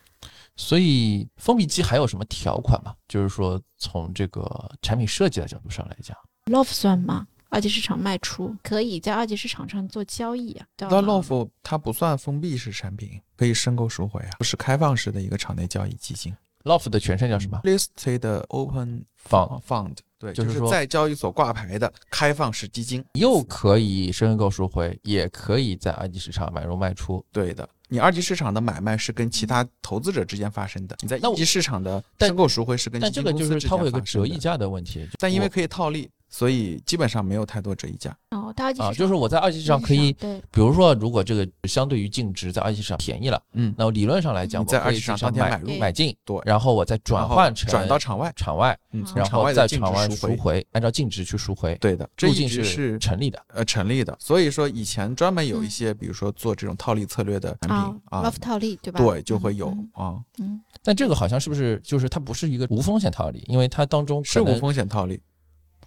[0.57, 2.93] 所以封闭期还有什么条款吗？
[3.07, 6.17] 就是说从这个产品设计的角度上来讲，
[6.49, 7.27] LOF 算吗？
[7.51, 10.67] 二级市场卖出可以在二级市场上做交易啊。
[10.79, 16.35] 那 LOF 它不算封闭式产品，可以申购赎回啊，不是开放式的一个场内交易基金。
[16.65, 23.05] LOF 的全称叫什么？Listed Open Fund Fund，对，就是说在交易所挂牌的开放式基金。
[23.15, 27.25] 又可以申购赎回，也可以在二级市场买入卖出。
[27.33, 34.39] 对的，你二级市场的买卖是跟其他投资者之间发生的，你在一级市场的申购赎回是跟基但这个就金公司之是它会有个间发生的折溢。
[34.39, 35.07] 价的问题。
[35.19, 38.15] 但因为可以套利，所以基本上没有太多折溢价。
[38.31, 50.37] 哦，到二级市啊，就是我在二级市场可以，对比如说如果这个相对于净值在二级市场便宜了，嗯，那理论上来讲，我在二级市场当天买入买进，对然后我再转换成转到场外，场外，嗯，嗯从然后场外再场外赎回。
[50.37, 53.43] 赎回，按照净值去赎回，对的，这一路径直是成立的。
[53.49, 54.17] 呃成立的。
[54.21, 59.01] 所以说以前专门有一嗯些，比如说做这种套利策略的产啊品啊，，LOF 套利对吧？
[59.01, 65.21] 对，就会有嗯啊，嗯，但这个好像是不是就是它不是一个无风险套利，因为它当中是无风险套利，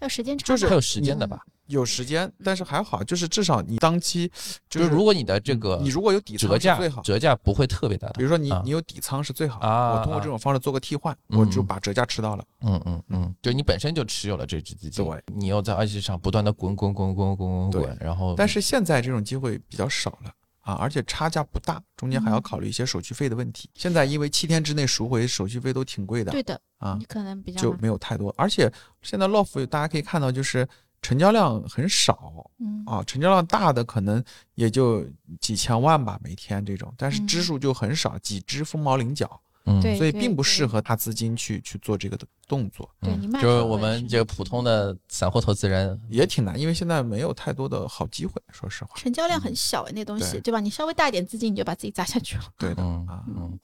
[0.01, 1.39] 它有时间差就是还有时间的吧？
[1.67, 4.29] 有时间，但是还好，就是至少你当期
[4.67, 7.01] 就是如果你的这个你如果有底仓折价最好。
[7.03, 8.61] 折价不会特别大的，比如说你啊。
[8.65, 10.19] 你有底仓是最好的，啊我通过啊。
[10.19, 11.39] 这种方式做个替换，嗯。
[11.39, 12.43] 我就把折价吃到了。
[12.61, 23.69] 嗯嗯嗯，就你本身就持有了这只基金，对，你又在二级市场不断的滚滚滚滚滚滚滚，然后但是现在这种机会比较少了啊，而且差价不大，中间还要嗯考虑一些手续费的问题。
[23.75, 28.33] 现在因为七天之内赎回手续费都挺贵的对的，啊你，可能比较就没有太多。
[28.37, 28.71] 而且
[29.01, 30.67] 现在 LOF 大家可以看到，就是
[31.01, 35.03] 成交量很少嗯啊，成交量大的可能也就
[35.39, 42.89] 几千万吧每天这种，但是嗯支数就很少，几只凤毛麟角，嗯，所以并不适合大资金去去做这个的动作。
[43.01, 48.91] 嗯对你卖就是我们这个普通的散户投资人，也挺难，因为现在没有太多的好机会，说实话。
[48.95, 50.59] 成交量很小哎，那东西对对吧？
[50.59, 52.43] 你稍微大一点资金，你就把自己砸下去了。
[52.57, 53.59] 对的嗯啊，嗯。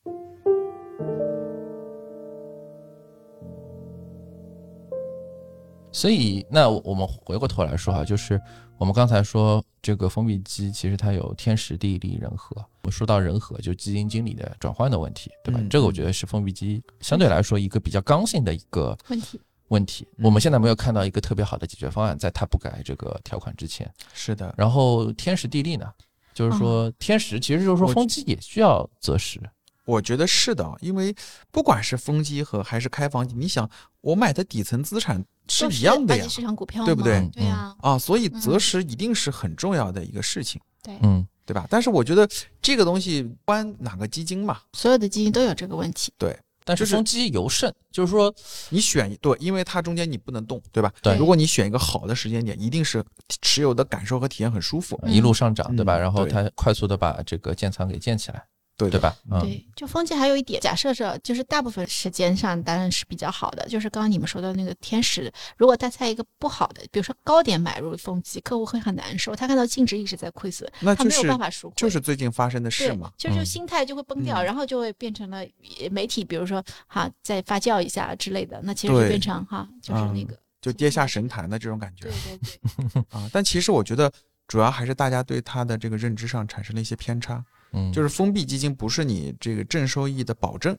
[5.91, 8.39] 所以，那我们回过头来说哈，就是
[8.79, 12.55] 我们刚才说这个封闭机，其实它有天时地利人和。
[12.57, 15.59] 我们说到人和，就基金经理的转换的问题，对吧？
[15.59, 20.07] 嗯这个我觉得是封闭机相对来说一个比较刚性的一个问题问题。
[20.17, 23.91] 嗯我们现在没有看到一个特别好的解决方案，在它不改这个条款之前。
[24.13, 25.91] 是的，然后天时地利呢，
[26.33, 29.41] 就是说天时其实就是说我风机也需要择时。
[29.87, 31.15] 我觉得是的，因为
[31.49, 33.67] 不管是风机和还是开房机，你想
[34.01, 41.65] 我买的底层资产是一样的呀，市场股票对不对对呀，啊，所以嗯择时一定是很重要的一个事情，对，嗯，对吧？
[41.69, 42.29] 但是我觉得
[42.61, 46.11] 这个东西关哪个基金嘛，所有的基金都有这个问题。
[46.17, 48.33] 对但是风机尤甚，就是说，
[48.71, 50.91] 你选对，因为它中间你不能动，对吧？
[51.01, 53.01] 对如果你选一个好的时间点，一定是
[53.41, 55.97] 持有的感受和体验很舒服，嗯一路上涨，对吧？
[55.97, 58.43] 然后它快速的把这个建仓给建起来，
[58.77, 58.89] 对？
[58.89, 59.15] 对吧？
[59.31, 71.73] 嗯，对，就风机还有一点，假设是就是大部分时间上当然是比较好的，就是刚刚你们说的那个天使，如果他在一个不好的，比如说高点买入风机，客户会很难受，他看到净值一直在亏损，那他没有办法赎回。
[71.75, 83.27] 就是最近发生的事对嘛，，就是嗯心态就会崩掉，嗯然后就会变成了呃媒体，比如说哈再发酵一下之类的，那其实就变成哈就是那个，就跌下神坛的这种感觉对对对， 啊。
[83.33, 84.11] 但其实我觉得
[84.47, 87.43] 主要还是大家对他的这个认知上产生了一些偏差，
[87.77, 90.77] 嗯，就是封闭基金不是你这个正收益的保证，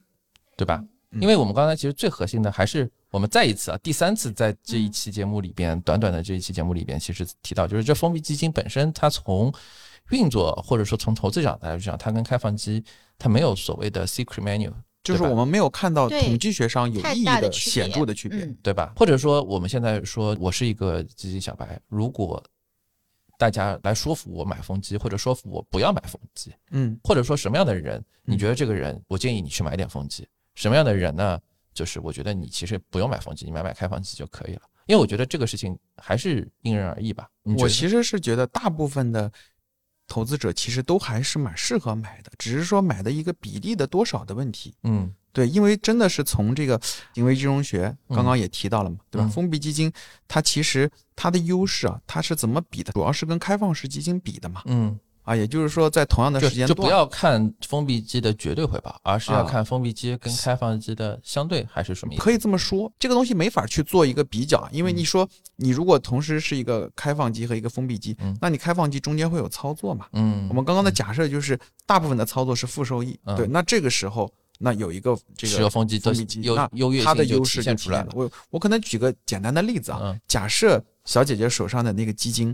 [0.57, 0.83] 对吧？
[1.11, 9.51] 嗯因为我们刚才其实最核心的还是我们再一次啊，第三次在这嗯一期节目里边，短短的这一期节目里边，其实提到就是这封闭基金本身，它从
[10.11, 12.83] 运作或者说从投资角度来讲，它跟开放基
[13.17, 14.71] 它没有所谓的 secret menu，
[15.03, 18.45] 就是我们没有看到统计学上有意义的显著的区别。
[18.45, 18.93] 嗯对吧？
[18.95, 22.43] 或者说我们现在说我是一个基金小白，如果
[23.39, 30.27] 大家来说服我买风机，或者说服我不要买风机，嗯或者说什么样的人，你嗯觉得这个人，我建议你去买点风机。
[30.55, 31.39] 什么样的人呢？
[31.73, 34.63] 就是我觉得你其实不用买风机，你买买开放机就可以了。
[34.87, 37.29] 因为我觉得这个事情还是因人而异吧。
[37.57, 39.31] 我其实是觉得大部分的
[40.05, 44.75] 投资者其实都还是蛮适合买的，只是说买的一个比例的多少的问题。
[44.83, 46.79] 嗯对，因为真的是从这个
[47.13, 49.25] 行为金融学，刚刚也提到了嘛，对吧？
[49.27, 49.91] 嗯封闭基金
[50.27, 52.91] 它其实它的优势啊，它是怎么比的？
[52.93, 54.61] 主要是跟开放式基金比的嘛。
[54.65, 62.23] 嗯，啊，也就是说，在同样的时间段，就不要看封闭机的绝对回报，而是要啊看封闭机跟开放机的相对，还是什么意思？
[62.23, 70.07] 可以这么说，这个东西没法去做一个比较，因为嗯你说你如果同时是一个开放机和一个封闭机嗯，那你开放机中间会有操作嘛？
[70.13, 74.31] 嗯，我们刚刚的假设就是大部分的操作是负收益，嗯对，那这个时候
[74.61, 78.09] 那有一个这个封机的封闭机，优那优越它的性就体优势就出来了。
[78.13, 80.21] 我我可能举个简单的例子啊，嗯。
[80.27, 82.53] 假设小姐姐手上的那个基金，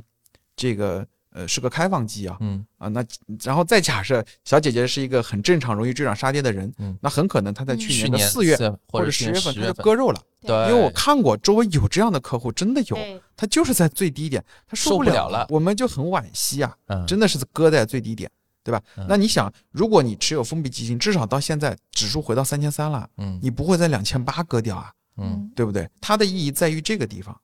[0.55, 2.63] 这个呃是个开放基啊嗯。
[2.77, 3.03] 啊，那
[3.43, 6.95] 然后再假设小姐姐是一个很正常、容易追涨杀跌的人，嗯。
[7.01, 7.77] 那很可能她在嗯。
[7.79, 8.55] 去去年年的四月
[8.87, 13.19] 或者十十月份她，就割肉了，对，因为我看过周围有这样的客户，真的有，对。
[13.35, 15.45] 他就是在最低点，他受不不了了。
[15.49, 17.05] 我们就很惋惜啊，嗯。
[17.07, 18.29] 真的是割在最低点，
[18.65, 18.81] 对吧？
[18.97, 19.05] 嗯。
[19.07, 23.39] 那你想，如果你持有封闭基金，至少到现在指数回到三千三了，嗯。
[23.41, 25.49] 你不会在两千八割掉啊，嗯。
[25.55, 25.87] 对不对？
[26.01, 27.39] 它的意义在于这个地方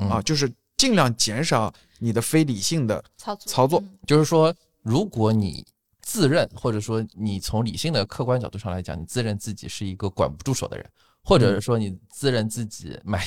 [0.00, 0.08] 嗯。
[0.10, 3.52] 啊，就是尽量减少你的非理性的操作。
[3.52, 3.80] 操作。
[3.80, 3.98] 嗯。
[4.06, 5.64] 就是说，如果你
[6.02, 10.86] 自认，或者说你从理性的客观角度上来讲，你自认自己是一个管不住手的人，
[11.22, 13.24] 或者是说你自认自己买，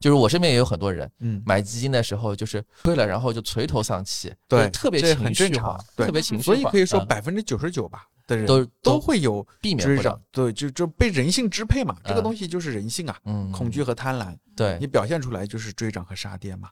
[0.00, 7.06] 就是我身边也有很多人嗯，买基金的时候就是亏了，然后就垂头丧气，对特别这情绪化很正常，对特别情绪化，所以可以说嗯。
[7.06, 12.22] 百分之九十九吧的人都都会有避免不了，，对，就就被人性支配嘛，这个嗯。
[12.22, 14.78] 东西就是人性啊，嗯，恐惧和贪婪，对。
[14.80, 16.70] 你表现出来就是追涨和杀跌嘛，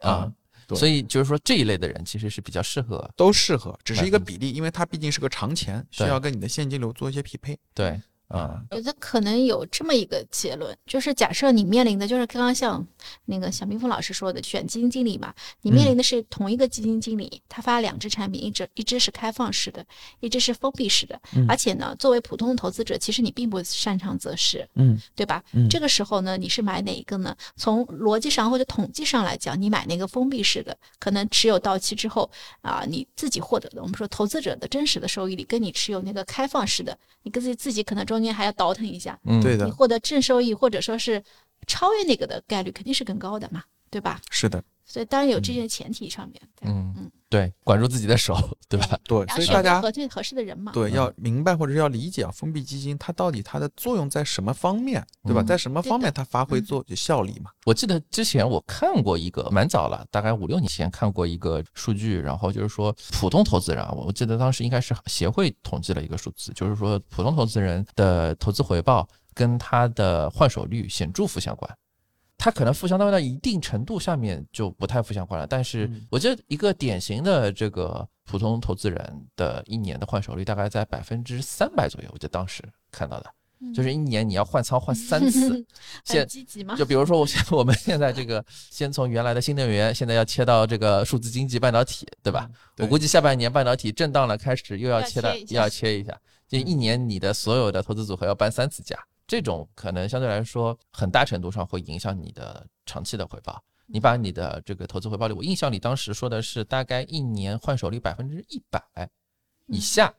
[0.00, 0.32] 啊啊，
[0.74, 7.58] 所以就是说这一类的人其实是比较适合，都适合，只是一个比例，因为它毕竟是个长钱，需要跟你的现金流做一些匹配。
[7.74, 12.84] 对，啊，觉得可能有这么一个结论，就是假设你面临的就是刚刚像
[13.24, 19.84] 那个小蜜蜂老师说的，选基金经理嘛，你面临的是同一个基金经理，他发两只产品，一只一只是开放式的，
[20.20, 25.42] 一只是封闭式的，嗯而且呢，作为普通的投资者，其实你并不擅长择时，嗯对吧？
[25.52, 27.36] 嗯这个时候呢，你是买哪一个呢？
[27.56, 32.28] 从逻辑上或者统计上来讲，你买那个封闭式的，可能持有到期之后
[32.60, 41.22] 啊，你自己获得的，我们说投资者的真实的收益率，跟你持有那个开放式的，你跟自己自己可能中间还要倒腾一下，嗯，你对的，获得正收益或者说是
[41.66, 44.20] 超越那个的概率肯定是更高的嘛，对吧？
[44.30, 48.36] 是的，所以当然有这些前提上面，嗯嗯，对，管住自己的手，
[48.68, 48.98] 对吧？
[49.04, 55.42] 对，所以大家合最合适的人嘛，对嗯要明白或者是要理解啊，封闭基金它到底它的作用在什么方面，对吧？
[55.42, 57.50] 嗯在什么方面它发挥嗯作效力嘛？
[57.64, 71.68] 我记得之前我看过一个，蛮早了，大概五六年前看过一个数据，然后就是说普通投资人啊，我记得当时应该是协会统计了一个数字，就是说普通投资人的投资回报跟他的换手率显著负相关。
[72.38, 76.06] 它可能负相关到一定程度下面就不太负相关了，但是嗯。
[76.10, 83.72] 我觉得一个典型的这个普通投资人的一年的换手率大概在百分之三百左右，我记得当时看到的，嗯。
[83.72, 85.64] 就是一年你要换仓换三次，
[86.04, 92.48] 现很积极吗，就比如说，我现我们现在这个，先从原来的新能源，现在要切到这个数字经济、半导体，对吧？
[92.78, 96.16] 我估计下半年半导体震荡了，开始又要要切到，又要切一下。
[96.48, 103.62] 就一年你的所有的投资组合要搬三次家，这种可能相对来说很大程度上会影响你的长期的回报。
[103.88, 108.82] 你把你的这个投资回报率，我印象里当时说的是大概一年换手率百分之一百
[109.66, 110.12] 以下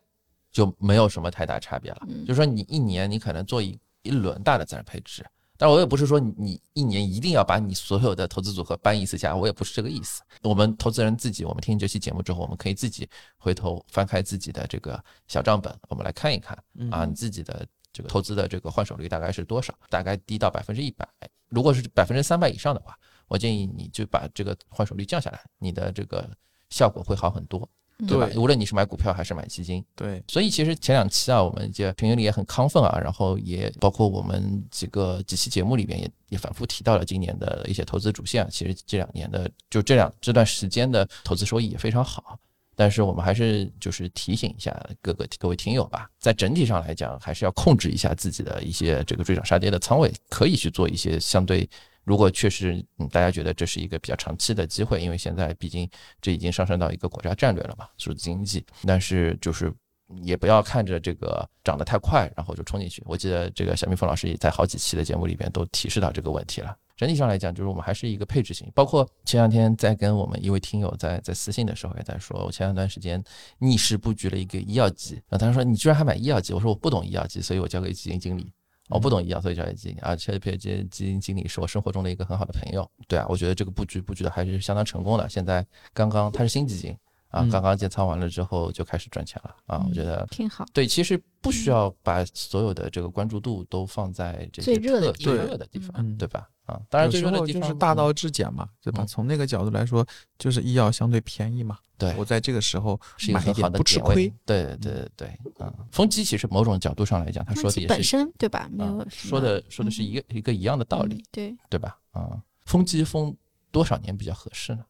[0.52, 2.02] 就没有什么太大差别了。
[2.08, 5.26] 嗯就是说你一年你可能做一一轮大的资产配置，
[5.58, 10.22] 但我也不是说你你一年一定要把你所有的投资组合搬一次家，我也不是这个意思。
[10.44, 16.58] 我们投资人自己，我们听这期节目之后，我们可以自己回头翻开自己的这个小账本，我们来看一看
[16.90, 17.68] 啊，你自己的
[17.98, 19.74] 这个投资的这个换手率大概是多少？
[19.90, 21.08] 大概低到百分之一百。
[21.50, 22.96] 如果是百分之三百以上的话，
[23.28, 26.30] 我建议你就把这个换手率降下来，你的这个
[26.70, 27.68] 效果会好很多，
[28.08, 28.30] 对吧？
[28.36, 38.50] 无论你是买股票还是买基金，对，所以其实前两期啊，我们这群里也很亢奋啊，然后也包括我们几个几期节目里边也也反复提到了今年的一些投资主线啊。
[38.52, 42.38] 其实这两年的就这两这段时间的投资收益也非常好，
[42.80, 51.68] 但是我们还是就是提醒一下各个各位听友吧，在整体上来讲，还是要控制一下自己的一些这个追涨杀跌的仓位，可以去做一些相对。
[52.04, 55.90] 如果确实，嗯，大家觉得这是一个比较长期的机会，因为现在毕竟
[56.22, 58.64] 这已经上升到一个国家战略了嘛，数字经济。
[58.86, 59.74] 但是就是
[60.22, 63.04] 也不要看着这个涨得太快，然后就冲进去。
[63.06, 66.76] 我记得这个小蜜蜂老师也在好几期的节目里边都提示到这个问题了。
[66.96, 68.72] 整体上来讲，就是我们还是一个配置型。
[68.74, 73.24] 包括前两天在跟我们一位听友在在私信的时候也在说，我前两段时间
[73.60, 78.52] 逆势布局了一个医药基，然后他说你居然还买医药基，我说我不懂医药基，所以我交给基金经理。
[78.90, 82.90] 我不懂医药，所以交给基金，而且这基基金经理是我生活中的一个很好的朋友。
[83.06, 85.28] 对啊，我觉得这个布局布局的还是相当成功的。
[85.28, 86.98] 现在刚刚他是新基金。
[87.30, 89.86] 啊，刚刚建仓完了之后就开始赚钱了啊！
[89.88, 90.66] 我觉得挺好。
[90.74, 96.48] 对，其实不需要把所有的这个关注度都放在这最热的最热的地方，对吧？
[96.66, 99.06] 啊，当然最热的地方就是大道至简嘛，对吧？
[99.06, 100.06] 从那个角度来说，
[100.38, 101.78] 就是医药相对便宜嘛。
[101.98, 104.32] 对，我在这个时候是一个很好的不吃亏。
[104.46, 108.70] 对对对对，啊，风机其实某种角度上来讲，他说的也是本身对吧？
[108.72, 111.98] 没有说的说的是一个一个一样的道理，对对吧？
[112.12, 113.36] 啊，风机封
[113.72, 114.84] 多少年比较合适呢？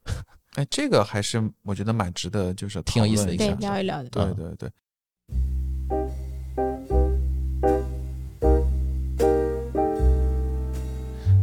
[0.57, 4.09] 哎，这个还是我觉得蛮值得，就是挺有意思的，对，聊一聊的。
[4.09, 4.67] 对对对。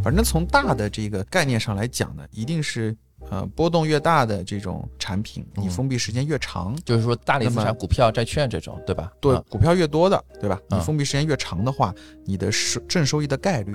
[0.03, 2.95] 反正从大的这个概念上来讲呢，一定是
[3.31, 9.13] 呃波动越大的这种产品，你封闭时间越长，就是说大类资产、股票、债券这种，对吧？
[9.21, 10.61] 对，股票越多的，对吧？
[10.69, 11.95] 你封闭时间越长的话，
[12.25, 13.73] 你的收正收益的概率。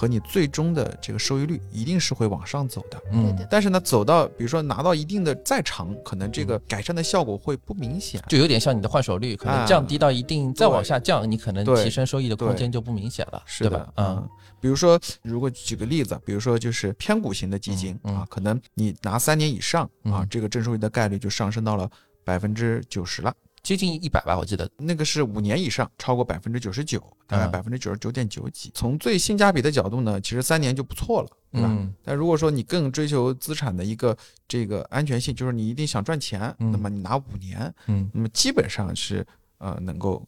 [0.00, 13.92] 和你最终的这个收益率一定是会往上走的，嗯，但是呢，走到比如说拿到一定的再长，可能这个改善的效果会不明显，就有点像你的换手率，可能降低到一定再往下降，你可能提升收益的空间就不明显了，是吧？
[13.96, 14.26] 嗯，
[14.58, 21.86] 比如说如果举个例子，比如说就是偏股型的基金啊，可能你拿三年以上啊，这个正收益的概率就上升到了
[22.24, 23.34] 百分之九十了。
[23.62, 28.70] 接近一百吧，我记得那个是五年以上，超过百分之九十九，大概百分之九十九点九几。
[28.74, 31.88] 从最性价比的角度呢，其实三年就不错了，对吧？
[32.02, 34.16] 但如果说你更追求资产的一个
[34.48, 39.26] 这个安全性，就是你一定想赚钱，那么你拿五年，嗯，那么基本上是
[39.58, 40.26] 呃能够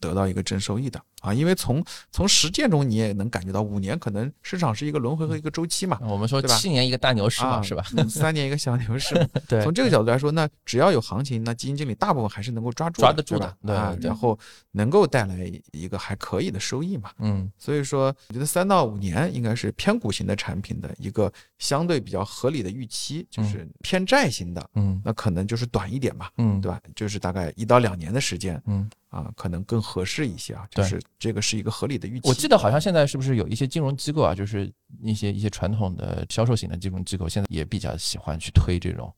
[0.00, 1.00] 得到一个正收益的。
[1.20, 5.96] 啊，因为从从实践中你也能感觉到，五年可能市场是一个轮回和一个周期嘛。
[6.02, 7.84] 我们说七年一个大牛市嘛，是吧？
[8.08, 9.14] 三年一个小牛市。
[9.46, 14.36] 对，从这个角度来说，那只要有行情，那基金经理大部分还是能够抓住抓得住的啊，然后
[14.72, 17.12] 能够带来一个还可以的收益嘛。
[17.18, 26.80] 嗯，所以说，我觉得三到五年应该是偏股型的产品的一个相对比较合理的预期，就是偏债型的，嗯，那可能就是短一点嘛，嗯，对吧？
[26.96, 28.90] 就是大概一到两年的时间，嗯。
[29.12, 32.26] 啊，可能更合适一些啊，就是这个是一个合理的预期。
[32.26, 39.14] 我记得好像现在是不是有一些金融机构啊，就是一些一些传统的销售型的金融机构，现在也比较喜欢去推这种，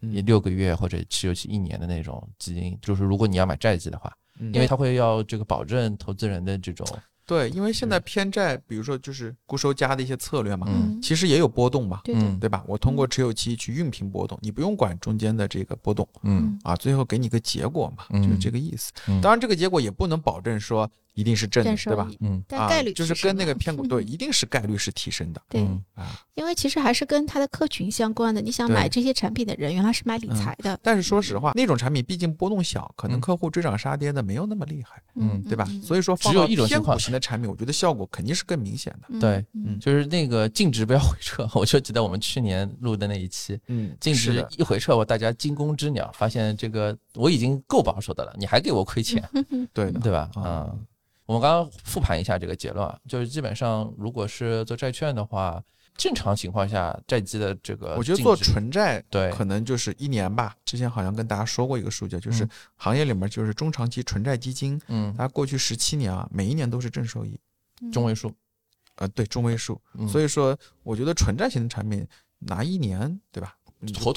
[0.00, 6.86] 你六个月或者持有期一年的那种基金，就是如果你要买债基的话，因为它会要这个保证投资人的这种。
[7.26, 12.62] 对，因为现在偏债，比如说就是固收加的一些策略嘛，嗯，其实也有波动嘛，对对吧？
[12.66, 16.58] 我通过持有期去熨平波动，你不用管中间的这个波动，嗯。
[16.62, 18.92] 啊，最后给你个结果嘛，就是这个意思。
[19.22, 20.90] 当然，这个结果也不能保证说。
[21.14, 22.08] 一定是正的，对吧？
[22.20, 25.40] 嗯，但概率就是跟那个偏股 对，一定是概率是提升的。
[25.48, 25.62] 对
[25.94, 28.40] 啊，因为其实还是跟它的客群相关的。
[28.40, 30.78] 你想买这些产品的人，原来是买理财的。
[30.82, 35.64] 但是说实话，那种产品毕竟波动小，可能客户追涨杀跌的没有那么厉害，嗯，对吧？
[35.82, 39.20] 所以说，只有一种偏股型的产品，我觉得效果肯定是更明显的。
[39.20, 41.48] 对，嗯就是那个净值不要回撤。
[41.54, 49.22] 我就记得我们去年录的那一期，嗯，净值一回撤，我大家惊弓之鸟，发现这个我已经够保守的了，你还给我亏钱，
[49.72, 50.28] 对，对吧？
[50.34, 50.74] 啊。
[51.26, 55.62] 我们刚刚复盘一下这个结论啊，就是基本上如果是做债券的话，
[55.96, 60.54] 正常情况下债基的这个，我觉得做纯债对，可能就是一年吧。
[60.64, 62.46] 之前好像跟大家说过一个数据，就是
[62.76, 67.38] 行业里面就是中长期纯债基金，嗯，它过去十七年啊，每一年都是正收益，
[67.92, 68.32] 中位数，
[68.96, 69.80] 呃，对，中位数。
[70.08, 72.06] 所以说，我觉得纯债型的产品
[72.40, 73.56] 拿一年，对吧？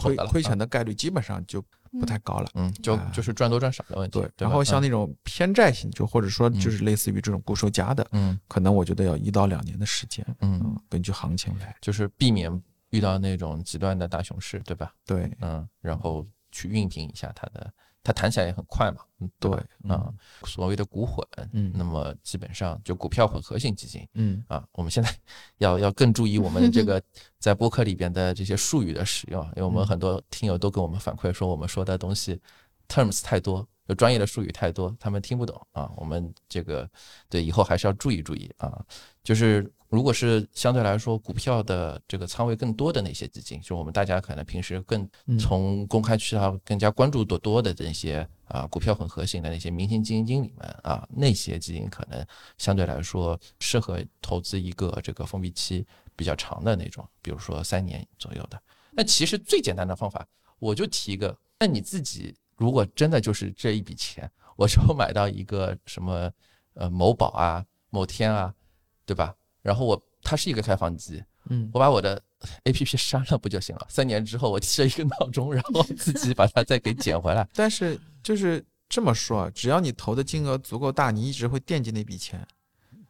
[0.01, 1.63] 亏亏钱的概率基本上就。
[2.01, 4.19] 不太高了，嗯，就就是赚多赚少的问题。
[4.19, 12.51] 对，然后像那种偏债型，就或者说就是类似于这种固收加的，嗯，可能我觉得要一到两年的时间，嗯，根据行情来，就是避免
[12.89, 14.93] 遇到那种极端的大熊市，对吧？
[15.05, 17.73] 对，嗯，然后去熨平一下它的。
[18.03, 19.51] 它弹起来也很快嘛，嗯，对，
[19.89, 20.13] 啊，
[20.45, 25.13] 所谓的股混，嗯，那么基本上就股票混合型基金，嗯，啊，我们现在
[25.57, 27.01] 要要更注意我们这个
[27.37, 32.39] 在播客里边的这些术语的使用，因为我们很多听友都跟我们反馈说，我们说的东西
[32.87, 36.89] terms 太多，就专业的术语太多，他们听不懂啊，我们这个
[37.29, 38.83] 对以后还是要注意注意啊，
[39.23, 39.69] 就是。
[39.89, 45.07] 如果是相对来说股票的这个仓位更多的那些基金，就我们大家可能平时更
[45.39, 52.25] 从公开渠道更加关注多多的那些啊股票混合型的那些明星基金经理们啊，那些基金可能
[52.57, 55.85] 相对来说适合投资一个这个封闭期
[56.15, 58.61] 比较长的那种，比如说三年左右的。
[58.91, 60.25] 那其实最简单的方法，
[60.59, 64.29] 我就提一个，那你自己如果真的就是这一笔钱。
[64.57, 66.31] 我就买到一个什么
[66.73, 68.51] 呃某宝啊、某天啊，
[69.05, 69.35] 对吧？
[69.67, 72.21] 然后我它是一个开放机，嗯，我把我的
[72.63, 73.85] A P P 删了不就行了？
[73.89, 77.45] 三年之后我设一个闹钟， 然后自己把它再给捡回来。
[77.53, 82.47] 但是就是这么说，只要你投的金额足够大，你一直会惦记那笔钱，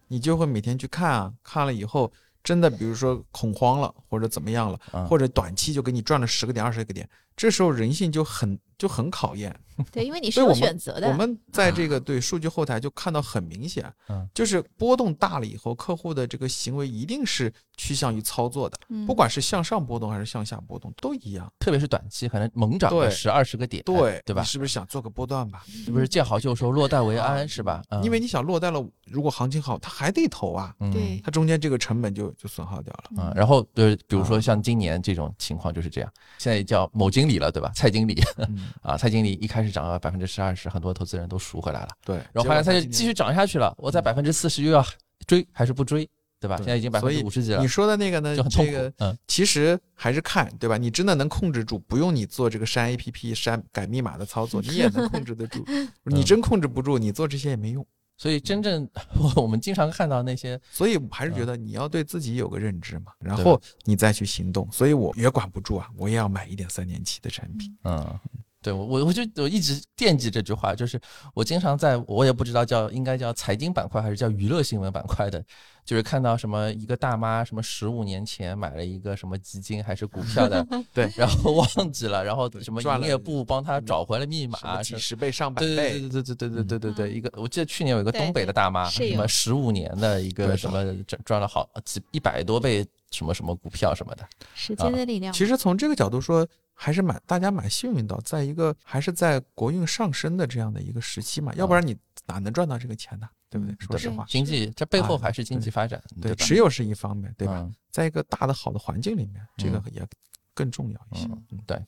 [0.07, 2.11] 你就会每天去看啊，看了以后。
[2.43, 9.57] 真的，比如说恐慌了，或者怎么样了，或者短期就给你赚了十个点、二十个点，这时候人性就很就很考验。
[9.91, 11.07] 对，因为你是有选择的。
[11.07, 13.85] 我们在这 个对数据后台就看到很明显，
[14.33, 18.75] 就是波动大了以后，客户的这个行为一定是趋向于操作的，
[19.05, 21.47] 不管是向上波动还是向下波动都一样。
[21.59, 24.41] 特别是短期可能猛涨个十二十个点，对对吧？
[24.41, 25.63] 你是不是想做个波段吧？
[25.67, 27.83] 是不是见好就收，落袋为安是吧？
[28.03, 30.73] 因为你想落袋了，如果行情好，他还得投啊。
[30.91, 33.03] 对，他中间这个成本就就损耗掉了。
[33.15, 37.71] 嗯，然后呃，比如说像今年这种情况就是这样，现在叫某经理了，对吧？
[37.75, 38.21] 蔡经理
[38.81, 40.55] 啊，蔡经理一开始涨了百分之十二。
[40.55, 44.83] 十很多投资人都赎回来了，对，然后后来他就继续涨下去了，我在百分之四十又要
[45.27, 46.09] 追还是不追，
[46.39, 46.57] 对吧？
[46.57, 47.61] 现在已经百分之五十几了。
[47.61, 48.71] 你说的那个呢，就很痛苦。
[48.97, 50.77] 嗯，其实还是看，对吧？
[50.77, 55.63] 你真的能控制住，不用你做这个删 APP、删改密码的操作， 你也能控制得住。
[56.05, 57.85] 你真控制不住，你做这些也没用。
[58.17, 58.89] 所以真正
[59.37, 64.67] 我们经常看到那些，所以还是觉得你要对自己有个认知嘛，然后你再去行动。
[64.71, 67.77] 所以我也管不住啊，我也要买一点三年期的产品。
[67.83, 68.19] 嗯。
[68.61, 70.99] 对我，我我就我一直惦记这句话，就是
[71.33, 75.43] 我经常在我也不知道叫应该叫财经板块还是叫娱乐新闻板块的，
[75.85, 95.31] 就是看到什么一个大妈什么十五年前买了一个什么基金还是股票的， 对，然后忘记了，然后什么营业部帮他找回了密码，几十倍上百倍，对对对对对对对对对，一个我记得去年有一个东北的大妈，什么十五年的一个什么赚赚了好几一百多倍什么什么股票什么的，时间的力量。
[95.31, 96.45] 其实从这个角度说。
[96.79, 101.97] 还是蛮大家蛮幸运的，在一个还是在国运上升的这样的一个时期嘛，要不然你
[102.27, 103.27] 哪能赚到这个钱呢？
[103.49, 103.75] 对不对？
[103.79, 107.67] 说实话，经济这背后还是经济发展，对，持有是一方面，对吧？
[107.89, 110.05] 在一个大的好的环境里面，这个也
[110.53, 111.25] 更重要一些。
[111.49, 111.81] 嗯，对。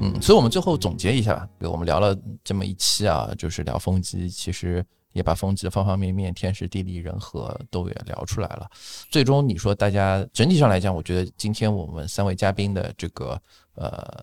[0.00, 4.86] 嗯，所以我们最后总结一下吧，我们聊了这么一期啊，就是聊风机，其实。
[5.14, 8.70] 也把风机的方方面面、天时地利人和都也聊出来了。
[9.10, 13.40] 最终你说大家整体上来讲，我觉得今天我们三位嘉宾的这个
[13.76, 14.22] 呃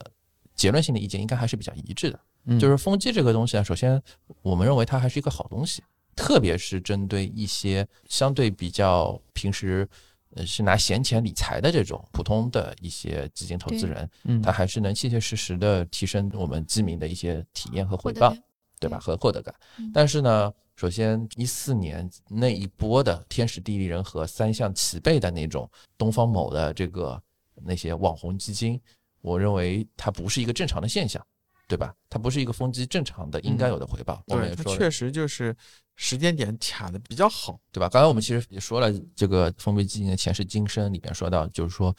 [0.54, 2.20] 结论性的意见应该还是比较一致的。
[2.60, 4.02] 就是风机这个东西啊，首先
[4.42, 5.82] 我们认为它还是一个好东西，
[6.16, 9.88] 特别是针对一些相对比较平时
[10.36, 14.10] 呃是拿闲钱理财的这种普通的一些基金投资人，
[14.42, 18.36] 他还是能切切实实的提升我们基民的一些体验和回报，
[18.82, 19.00] 对吧？
[19.00, 19.56] 和获得感。
[19.94, 20.52] 但是呢。
[20.78, 27.22] 首先，一四年那一波的天时地利人和三项齐备的那种东方某的这个
[27.64, 28.82] 那些网红基金，
[29.20, 31.24] 我认为它不是一个正常的现象，
[31.68, 31.94] 对吧？
[32.10, 34.24] 它不是一个风机正常的应该有的回报。
[34.26, 35.56] 对，它确实就是
[35.98, 37.88] 时间点卡的比较好，对吧？
[37.88, 41.96] 刚才我们其实也说了，这个封闭基金的前世今生里面说到，就是说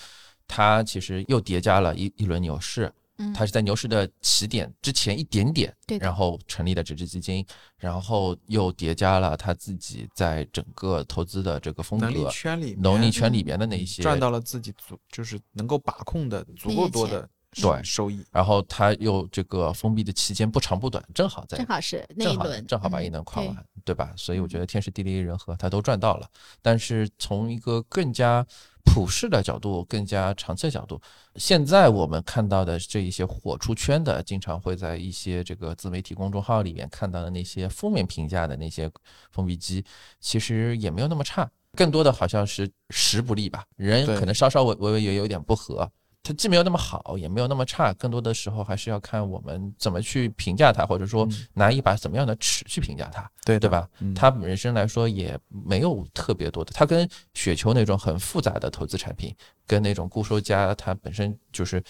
[0.49, 2.93] 它其实又叠加了一一轮牛市。
[3.35, 7.45] 它是在牛市的起点之前一点点，然后成立的这支基金，
[7.77, 23.95] 然后又叠加了他自己在整个投资的这个风格能力圈里能力圈里边的那一些赚到了自己足就是能够把控的足够多的对收益，然后他又这个封闭的期间不长不短，正好在正好是那一轮正好把一轮跨完，对。
[23.95, 24.13] 吧？
[24.17, 26.29] 所以我觉得天时地利人和他都赚到了，
[26.61, 28.47] 但是从一个更加。
[28.85, 31.01] 普世的角度，更加长期的角度，
[31.37, 38.91] 现在我们看到的这一些火出圈的，经常会在一些这个自媒体公众号里面看到的那些负面评价的那些
[39.31, 39.85] 封闭机，
[40.21, 45.91] 其实也没有那么差，更多的好像是时不利吧，人可能稍稍微微微也有点不合。
[46.23, 53.89] 它既没有那么好，也没有那么差，更多的时候还是要看我们怎么去评价它，或者说拿一把怎么样的尺去评价它，对对吧？
[54.15, 59.35] 它本身来说也没有特别多的，它跟雪球那种很复杂的投资产品，
[59.67, 61.83] 跟那种固收加它本身就是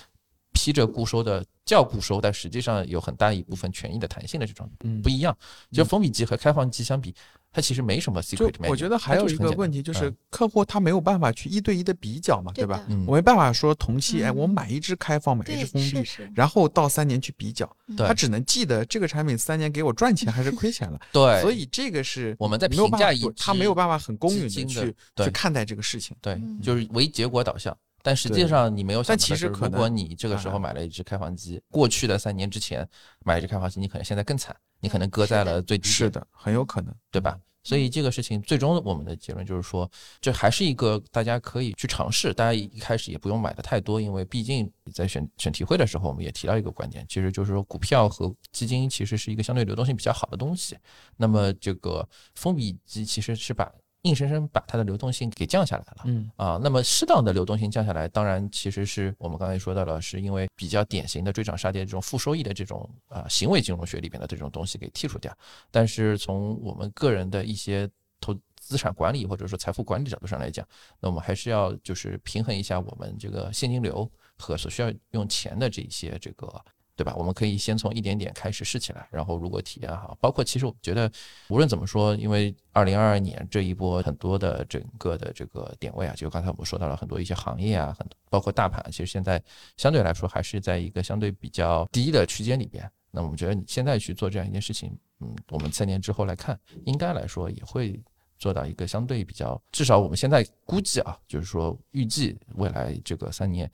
[0.52, 4.70] 披着固收的叫固收，但实际上有很大一部分权益的弹性的这种
[5.02, 5.36] 不一样。
[5.70, 7.14] 就封闭机和开放机相比。
[7.54, 8.54] 它其实没什么 secret。
[8.66, 12.82] 我觉得还有一个问题就是，客户他没有办法去一对一的比较嘛，对吧？
[12.88, 16.02] 嗯，我没办法说同期，哎，我买一只开放，买一只封闭，
[16.34, 20.98] 然后到三年去比较，他只能记得这个产品三年给我赚钱还是亏钱了。
[21.12, 26.16] 对，所以这个是我们在评价一，他没有办法很公允的去去看待这个事情。
[26.22, 27.76] 对，就是唯结果导向。
[28.02, 32.86] 但实际上你没有想到，如果你这个时候买了一只开放机，过去的三年之前
[33.24, 35.88] 买一只开放机，你可能现在更惨，你可能搁在了最低。
[35.88, 37.38] 是的，很有可能，对吧？
[37.64, 39.88] 所以这个事情最终我们的结论就是说，
[40.20, 42.34] 这还是一个大家可以去尝试。
[42.34, 50.76] 大家一开始也不用买的太多，因为毕竟在选选题会的时候，我们也提到一个观点，其实就是说股票和基金其实是一个相对流动性比较好的东西。
[51.16, 53.70] 那么这个封闭基其实是把。
[54.02, 65.32] 硬生生把它的流动性给降下来了，嗯啊，那么适当的流动性降下来，当然其实是我们刚才说到了，是因为比较典型的追涨杀跌这种负收益的这种啊行为金融学里边的这种东西给剔除掉。
[65.70, 67.88] 但是从我们个人的一些
[68.20, 70.66] 投资产管理或者说财富管理角度上来讲，
[70.98, 76.48] 那我们还是要就是平衡一下我们这个现金流和所需要用钱的这些这个。
[76.94, 77.14] 对吧？
[77.16, 81.10] 我们可以先从一点点开始试起来，然后如果体验好，包括其实我觉得，
[81.48, 89.42] 无论怎么说，因为二零二二年这一波很多的整个的这个点位啊，就刚才我们说到了很多一些行业啊，很包括大盘，其实现在
[89.78, 92.88] 相对来说还是在一个相对比较低的区间里边。
[93.10, 97.98] 那我们觉得你现在去做这样一件事情，嗯，我们三年之后来看，应该来说也会
[98.38, 103.70] 做到一个相对比较，至少我们现在估计啊，就是说预计未来这个三年。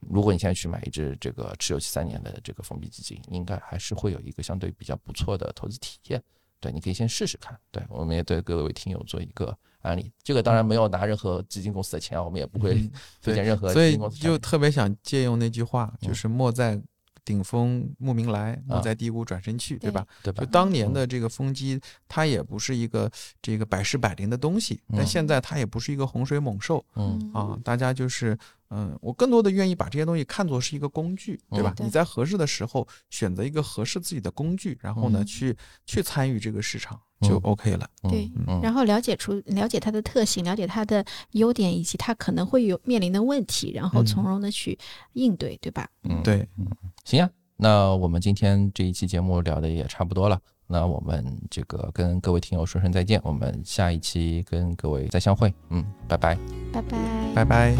[0.00, 6.22] 如果你现在去买一只这个持有期三年的这个封闭基金，应该还是会有一个相对比较不错的投资体验。
[6.60, 7.58] 对，你可以先试试看。
[7.70, 10.12] 对，我们也对各位听友做一个案例。
[10.22, 12.74] 这个当然没有拿任何基金公司的钱啊，我们也不会
[13.22, 14.16] 推荐任何基金公司。
[14.16, 16.80] 所以就特别想借用那句话，就是莫在。
[17.28, 20.06] 顶峰慕名来，莫在低谷转身去，对吧？
[20.22, 20.42] 对吧？
[20.42, 23.10] 就当年的这个风机，它也不是一个
[23.42, 26.82] 这个百试百灵的东西，但现在它也不是一个洪水猛兽。
[26.94, 28.34] 嗯啊，大家就是
[28.70, 31.74] 嗯，我更多的愿意把这些东西看作是一个工具，对吧？
[31.80, 35.54] 你在合适的时候选择一个合适自己的工具，然后呢，去
[35.84, 36.98] 去参与这个市场。
[37.20, 38.30] 就 OK 了，对，
[38.62, 44.78] 然后了解出了解它的特性，了解它的优点，以及它可能会有面临的问题，然后从容的去
[45.14, 45.90] 应对，对吧？
[46.04, 46.64] 嗯，对，嗯，
[47.08, 56.36] 行呀，那我们今天这一期节目聊的也差不多了，那我们这个跟各位听友说声再见，我们下一期跟各位再相会，嗯，拜拜，
[56.70, 56.98] 拜拜，
[57.34, 57.74] 拜拜。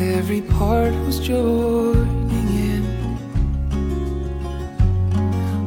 [0.00, 2.82] Every part was joining in.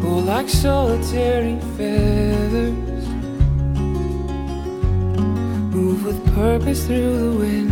[0.04, 2.93] Oh, like solitary feathers,
[5.84, 7.72] move with purpose through the wind.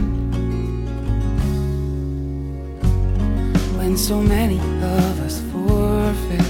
[3.78, 4.59] When so many
[4.99, 6.49] of us forfeit,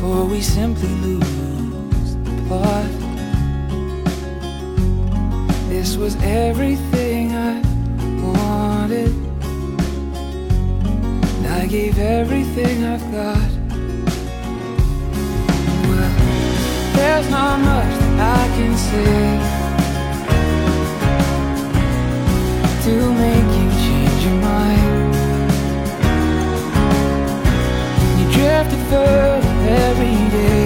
[0.00, 2.90] for we simply lose the plot.
[5.68, 7.54] This was everything I
[8.24, 9.12] wanted.
[11.60, 13.50] I gave everything I've got.
[15.88, 16.12] Well,
[16.96, 19.64] there's not much I can say
[22.84, 25.14] to make you change your mind.
[28.18, 28.92] You drift
[29.86, 30.64] every day.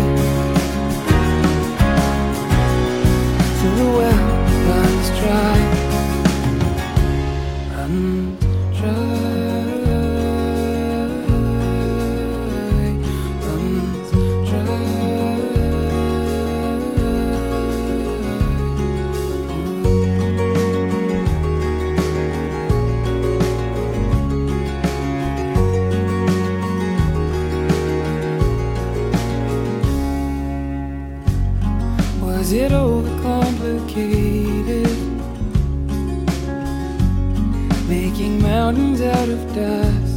[3.60, 4.28] To the well
[4.68, 5.58] runs dry,
[8.78, 9.27] dry,
[39.26, 40.16] of dust.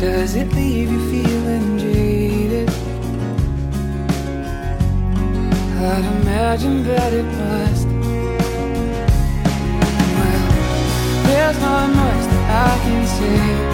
[0.00, 2.70] Does it leave you feeling jaded?
[5.80, 7.88] I'd imagine that it must.
[10.16, 10.42] Well,
[11.26, 13.67] there's not much that I can say